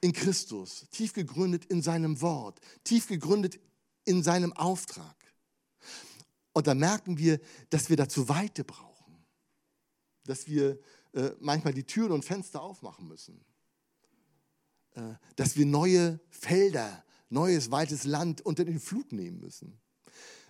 in 0.00 0.12
Christus, 0.12 0.86
tief 0.90 1.12
gegründet 1.12 1.64
in 1.66 1.82
seinem 1.82 2.20
Wort, 2.20 2.60
tief 2.84 3.08
gegründet 3.08 3.58
in 4.04 4.22
seinem 4.22 4.52
Auftrag. 4.52 5.16
Und 6.52 6.66
dann 6.66 6.78
merken 6.78 7.18
wir, 7.18 7.38
dass 7.70 7.90
wir 7.90 7.96
dazu 7.96 8.28
Weite 8.28 8.64
brauchen, 8.64 9.24
dass 10.24 10.46
wir 10.46 10.78
äh, 11.16 11.34
manchmal 11.40 11.72
die 11.72 11.84
Türen 11.84 12.12
und 12.12 12.26
Fenster 12.26 12.60
aufmachen 12.60 13.08
müssen. 13.08 13.40
Äh, 14.94 15.14
dass 15.36 15.56
wir 15.56 15.64
neue 15.64 16.20
Felder, 16.28 17.02
neues, 17.30 17.70
weites 17.70 18.04
Land 18.04 18.42
unter 18.42 18.66
den 18.66 18.78
Flug 18.78 19.12
nehmen 19.12 19.40
müssen. 19.40 19.80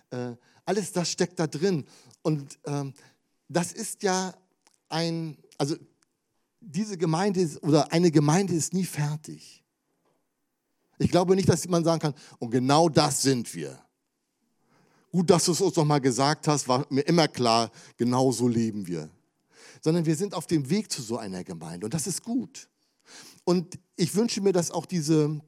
Äh, 0.09 0.35
alles 0.65 0.91
das 0.91 1.09
steckt 1.09 1.39
da 1.39 1.47
drin. 1.47 1.85
Und 2.21 2.59
ähm, 2.65 2.93
das 3.47 3.71
ist 3.71 4.03
ja 4.03 4.33
ein, 4.89 5.37
also 5.57 5.77
diese 6.59 6.97
Gemeinde 6.97 7.49
oder 7.61 7.93
eine 7.93 8.11
Gemeinde 8.11 8.53
ist 8.53 8.73
nie 8.73 8.85
fertig. 8.85 9.63
Ich 10.99 11.11
glaube 11.11 11.35
nicht, 11.37 11.47
dass 11.47 11.65
man 11.69 11.85
sagen 11.85 12.01
kann, 12.01 12.13
und 12.39 12.51
genau 12.51 12.89
das 12.89 13.21
sind 13.21 13.53
wir. 13.55 13.81
Gut, 15.11 15.29
dass 15.29 15.45
du 15.45 15.53
es 15.53 15.61
uns 15.61 15.77
noch 15.77 15.85
mal 15.85 16.01
gesagt 16.01 16.45
hast, 16.49 16.67
war 16.67 16.85
mir 16.89 17.07
immer 17.07 17.29
klar, 17.29 17.71
genau 17.95 18.33
so 18.33 18.49
leben 18.49 18.85
wir 18.85 19.09
sondern 19.81 20.05
wir 20.05 20.15
sind 20.15 20.33
auf 20.33 20.47
dem 20.47 20.69
Weg 20.69 20.91
zu 20.91 21.01
so 21.01 21.17
einer 21.17 21.43
Gemeinde 21.43 21.85
und 21.85 21.93
das 21.93 22.07
ist 22.07 22.23
gut. 22.23 22.69
Und 23.43 23.79
ich 23.95 24.13
wünsche 24.15 24.41
mir, 24.41 24.51
dass 24.51 24.71
auch 24.71 24.85
diese, 24.85 25.39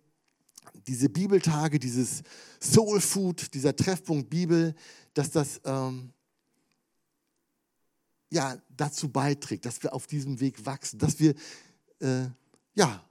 diese 0.88 1.10
Bibeltage, 1.10 1.80
dieses 1.80 2.24
Soul 2.62 3.02
Food, 3.02 3.54
dieser 3.54 3.76
Treffpunkt 3.76 4.30
Bibel, 4.30 4.76
dass 5.14 5.32
das 5.32 5.60
ähm, 5.66 6.14
ja, 8.30 8.58
dazu 8.70 9.10
beiträgt, 9.10 9.66
dass 9.66 9.82
wir 9.84 9.94
auf 9.94 10.08
diesem 10.08 10.40
Weg 10.40 10.66
wachsen, 10.66 11.00
dass 11.00 11.20
wir 11.20 11.34
äh, 12.00 12.28
ja, 12.76 13.04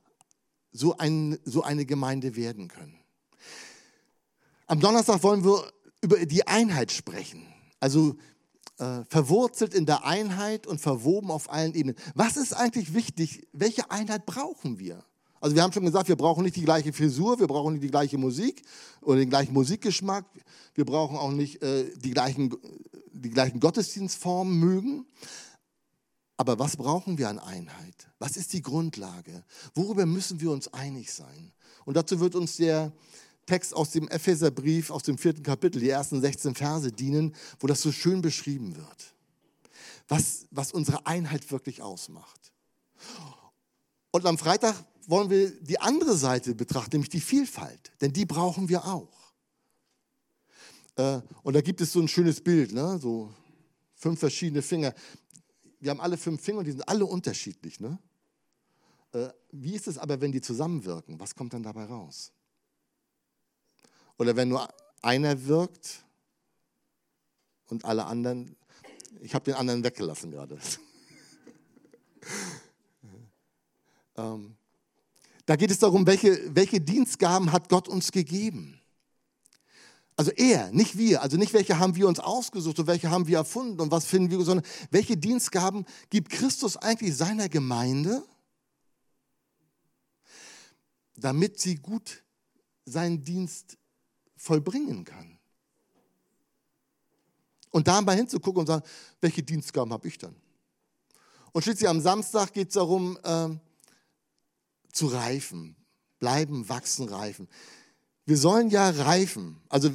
so, 0.73 0.97
ein, 0.97 1.39
so 1.45 1.63
eine 1.63 1.85
Gemeinde 1.85 2.37
werden 2.37 2.69
können. 2.69 2.99
Am 4.67 4.81
Donnerstag 4.81 5.23
wollen 5.23 5.45
wir 5.45 5.71
über 6.03 6.25
die 6.25 6.47
Einheit 6.47 6.93
sprechen. 6.93 7.47
Also 7.81 8.17
äh, 8.79 9.05
verwurzelt 9.09 9.75
in 9.75 9.87
der 9.87 10.05
Einheit 10.05 10.67
und 10.67 10.81
verwoben 10.81 11.31
auf 11.31 11.51
allen 11.51 11.75
Ebenen. 11.75 11.97
Was 12.15 12.37
ist 12.37 12.53
eigentlich 12.53 12.95
wichtig? 12.95 13.47
Welche 13.53 13.91
Einheit 13.91 14.27
brauchen 14.27 14.79
wir? 14.79 15.05
Also 15.41 15.55
wir 15.55 15.63
haben 15.63 15.73
schon 15.73 15.85
gesagt, 15.85 16.09
wir 16.09 16.17
brauchen 16.17 16.43
nicht 16.43 16.57
die 16.57 16.65
gleiche 16.65 16.93
Frisur, 16.93 17.39
wir 17.39 17.47
brauchen 17.47 17.75
nicht 17.75 17.85
die 17.85 17.91
gleiche 17.91 18.19
Musik 18.19 18.63
oder 19.01 19.19
den 19.19 19.31
gleichen 19.31 19.53
Musikgeschmack, 19.53 20.25
wir 20.75 20.85
brauchen 20.85 21.17
auch 21.17 21.31
nicht 21.31 21.63
äh, 21.63 21.91
die, 21.97 22.11
gleichen, 22.11 22.57
die 23.13 23.31
gleichen 23.31 23.61
Gottesdienstformen 23.61 24.59
mögen. 24.59 25.07
Aber 26.37 26.59
was 26.59 26.77
brauchen 26.77 27.19
wir 27.19 27.29
an 27.29 27.41
Einheit? 27.41 28.09
Was 28.21 28.37
ist 28.37 28.53
die 28.53 28.63
Grundlage? 28.63 29.45
Worüber 29.75 30.07
müssen 30.07 30.41
wir 30.41 30.53
uns 30.53 30.73
einig 30.73 31.13
sein? 31.13 31.53
Und 31.85 31.97
dazu 31.97 32.21
wird 32.21 32.37
uns 32.37 32.57
der 32.57 32.93
Text 33.49 33.75
aus 33.75 33.91
dem 33.93 34.09
Epheserbrief, 34.09 34.91
aus 34.91 35.05
dem 35.05 35.17
vierten 35.17 35.43
Kapitel, 35.43 35.81
die 35.81 35.89
ersten 35.89 36.21
16 36.21 36.55
Verse 36.55 36.93
dienen, 36.93 37.35
wo 37.61 37.67
das 37.67 37.81
so 37.81 37.91
schön 37.91 38.21
beschrieben 38.21 38.77
wird. 38.77 39.15
Was, 40.07 40.47
was 40.51 40.71
unsere 40.71 41.07
Einheit 41.07 41.51
wirklich 41.51 41.81
ausmacht. 41.81 42.53
Und 44.11 44.27
am 44.27 44.37
Freitag 44.37 44.75
wollen 45.07 45.31
wir 45.31 45.51
die 45.63 45.81
andere 45.81 46.15
Seite 46.17 46.55
betrachten, 46.55 46.97
nämlich 46.97 47.09
die 47.09 47.21
Vielfalt, 47.21 47.91
denn 48.03 48.13
die 48.13 48.27
brauchen 48.27 48.69
wir 48.69 48.85
auch. 48.85 49.33
Äh, 50.97 51.23
und 51.43 51.55
da 51.55 51.63
gibt 51.63 51.81
es 51.81 51.93
so 51.93 52.01
ein 52.01 52.09
schönes 52.09 52.43
Bild, 52.43 52.73
ne? 52.73 52.99
so 53.01 53.33
fünf 53.95 54.21
verschiedene 54.21 54.61
Finger. 54.61 54.95
Wir 55.81 55.91
haben 55.91 56.03
alle 56.03 56.19
fünf 56.19 56.43
Finger 56.43 56.59
und 56.59 56.67
die 56.67 56.73
sind 56.73 56.87
alle 56.87 57.07
unterschiedlich. 57.07 57.81
Ne? 57.81 57.99
Äh, 59.13 59.29
wie 59.53 59.75
ist 59.75 59.89
es 59.89 59.97
aber, 59.97 60.21
wenn 60.21 60.33
die 60.33 60.43
zusammenwirken? 60.43 61.19
Was 61.19 61.35
kommt 61.35 61.55
dann 61.55 61.63
dabei 61.63 61.85
raus? 61.85 62.33
Oder 64.19 64.37
wenn 64.37 64.49
nur 64.49 64.69
einer 65.01 65.47
wirkt 65.47 66.05
und 67.69 67.85
alle 67.85 68.05
anderen, 68.05 68.57
ich 69.21 69.35
habe 69.35 69.45
den 69.45 69.55
anderen 69.55 69.85
weggelassen 69.85 70.33
gerade. 70.33 70.57
ähm, 74.17 74.57
da 75.47 75.57
geht 75.57 75.71
es 75.71 75.79
darum, 75.79 76.07
welche, 76.07 76.55
welche 76.55 76.81
Dienstgaben 76.81 77.53
hat 77.53 77.69
Gott 77.69 77.89
uns 77.89 78.13
gegeben. 78.13 78.81
Also 80.17 80.33
er, 80.33 80.73
nicht 80.73 80.99
wir. 80.99 81.23
Also 81.23 81.37
nicht 81.37 81.53
welche 81.53 81.79
haben 81.79 81.95
wir 81.95 82.09
uns 82.09 82.19
ausgesucht 82.19 82.81
und 82.81 82.89
welche 82.89 83.09
haben 83.09 83.29
wir 83.29 83.39
erfunden 83.39 83.81
und 83.81 83.93
was 83.93 84.05
finden 84.05 84.31
wir, 84.31 84.45
sondern 84.45 84.67
welche 84.91 85.17
Dienstgaben 85.17 85.87
gibt 86.11 86.31
Christus 86.31 86.77
eigentlich 86.77 87.17
seiner 87.17 87.49
Gemeinde, 87.49 88.27
damit 91.15 91.61
sie 91.61 91.77
gut 91.77 92.25
seinen 92.85 93.23
Dienst 93.23 93.79
vollbringen 94.39 95.05
kann. 95.05 95.39
Und 97.71 97.87
da 97.87 98.01
mal 98.01 98.17
hinzugucken 98.17 98.61
und 98.61 98.67
sagen, 98.67 98.85
welche 99.21 99.43
Dienstgaben 99.43 99.93
habe 99.93 100.09
ich 100.09 100.17
dann? 100.17 100.35
Und 101.53 101.63
schließlich 101.63 101.89
am 101.89 102.01
Samstag 102.01 102.53
geht 102.53 102.69
es 102.69 102.75
darum, 102.75 103.19
äh, 103.23 103.49
zu 104.93 105.07
reifen, 105.07 105.77
bleiben, 106.19 106.69
wachsen, 106.69 107.09
reifen. 107.09 107.49
Wir 108.25 108.37
sollen 108.37 108.71
ja 108.71 108.89
reifen. 108.89 109.61
Also 109.69 109.91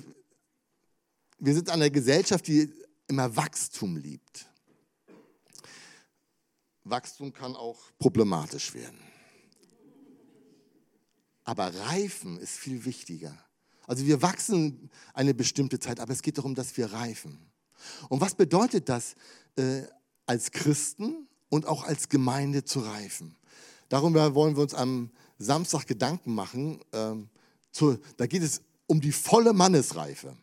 wir 1.39 1.53
sind 1.53 1.69
eine 1.69 1.89
Gesellschaft, 1.89 2.47
die 2.47 2.71
immer 3.07 3.35
Wachstum 3.35 3.97
liebt. 3.97 4.49
Wachstum 6.83 7.33
kann 7.33 7.55
auch 7.55 7.79
problematisch 7.97 8.73
werden. 8.73 8.99
Aber 11.43 11.73
reifen 11.73 12.39
ist 12.39 12.57
viel 12.57 12.85
wichtiger. 12.85 13.37
Also 13.87 14.05
wir 14.05 14.21
wachsen 14.21 14.89
eine 15.13 15.33
bestimmte 15.33 15.79
Zeit, 15.79 15.99
aber 15.99 16.13
es 16.13 16.21
geht 16.21 16.37
darum, 16.37 16.55
dass 16.55 16.75
wir 16.77 16.91
reifen. 16.91 17.39
Und 18.09 18.21
was 18.21 18.35
bedeutet 18.35 18.89
das, 18.89 19.15
äh, 19.57 19.83
als 20.25 20.51
Christen 20.51 21.27
und 21.49 21.65
auch 21.65 21.83
als 21.83 22.09
Gemeinde 22.09 22.63
zu 22.63 22.79
reifen? 22.79 23.35
Darüber 23.89 24.33
wollen 24.35 24.55
wir 24.55 24.63
uns 24.63 24.73
am 24.73 25.11
Samstag 25.37 25.85
Gedanken 25.85 26.33
machen. 26.33 26.79
Ähm, 26.93 27.29
zu, 27.71 27.97
da 28.17 28.25
geht 28.25 28.43
es 28.43 28.61
um 28.87 29.01
die 29.01 29.11
volle 29.11 29.53
Mannesreife. 29.53 30.35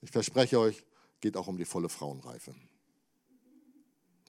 Ich 0.00 0.10
verspreche 0.10 0.58
euch, 0.58 0.84
geht 1.20 1.36
auch 1.36 1.46
um 1.46 1.56
die 1.56 1.64
volle 1.64 1.88
Frauenreife. 1.88 2.54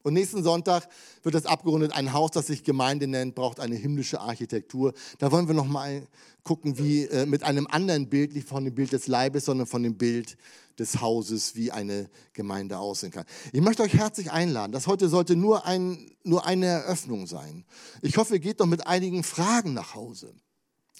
Und 0.06 0.14
nächsten 0.14 0.44
Sonntag 0.44 0.88
wird 1.24 1.34
das 1.34 1.48
abgerundet. 1.48 1.92
Ein 1.94 2.14
Haus, 2.14 2.30
das 2.30 2.46
sich 2.46 2.64
Gemeinde 2.64 3.08
nennt, 3.08 3.34
braucht 3.34 3.60
eine 3.60 3.76
himmlische 3.76 4.22
Architektur. 4.22 4.94
Da 5.18 5.32
wollen 5.32 5.48
wir 5.48 5.56
noch 5.56 5.66
mal 5.66 6.08
gucken, 6.44 6.78
wie 6.78 7.06
äh, 7.06 7.26
mit 7.26 7.42
einem 7.42 7.66
anderen 7.66 8.08
Bild, 8.08 8.36
nicht 8.36 8.48
von 8.48 8.64
dem 8.66 8.76
Bild 8.76 8.92
des 8.92 9.08
Leibes, 9.08 9.46
sondern 9.46 9.66
von 9.66 9.82
dem 9.82 9.98
Bild 9.98 10.38
des 10.78 11.02
Hauses, 11.02 11.56
wie 11.56 11.72
eine 11.72 12.08
Gemeinde 12.34 12.78
aussehen 12.78 13.10
kann. 13.10 13.26
Ich 13.52 13.62
möchte 13.62 13.82
euch 13.82 13.96
herzlich 13.96 14.32
einladen. 14.32 14.74
Das 14.74 14.86
heute 14.86 15.10
sollte 15.10 15.36
nur, 15.36 15.66
ein, 15.66 16.12
nur 16.24 16.46
eine 16.46 16.68
Eröffnung 16.68 17.26
sein. 17.26 17.66
Ich 18.04 18.18
hoffe, 18.18 18.36
ihr 18.36 18.40
geht 18.40 18.60
noch 18.60 18.68
mit 18.68 18.86
einigen 18.86 19.24
Fragen 19.24 19.74
nach 19.74 19.96
Hause 19.96 20.36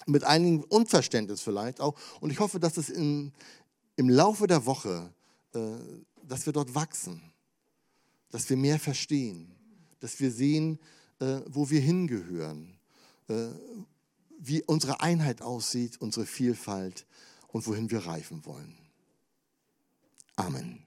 mit 0.06 0.24
einigem 0.24 0.62
Unverständnis 0.68 1.40
vielleicht 1.42 1.80
auch. 1.80 1.94
Und 2.20 2.30
ich 2.30 2.38
hoffe, 2.38 2.60
dass 2.60 2.76
es 2.76 2.90
in, 2.90 3.32
im 3.96 4.08
Laufe 4.08 4.46
der 4.46 4.66
Woche, 4.66 5.12
äh, 5.54 5.60
dass 6.22 6.46
wir 6.46 6.52
dort 6.52 6.74
wachsen, 6.74 7.32
dass 8.30 8.48
wir 8.50 8.56
mehr 8.56 8.78
verstehen, 8.78 9.54
dass 10.00 10.20
wir 10.20 10.30
sehen, 10.30 10.78
äh, 11.20 11.40
wo 11.46 11.70
wir 11.70 11.80
hingehören, 11.80 12.78
äh, 13.28 13.48
wie 14.38 14.62
unsere 14.62 15.00
Einheit 15.00 15.42
aussieht, 15.42 16.00
unsere 16.00 16.26
Vielfalt 16.26 17.06
und 17.48 17.66
wohin 17.66 17.90
wir 17.90 18.00
reifen 18.00 18.44
wollen. 18.44 18.76
Amen. 20.36 20.84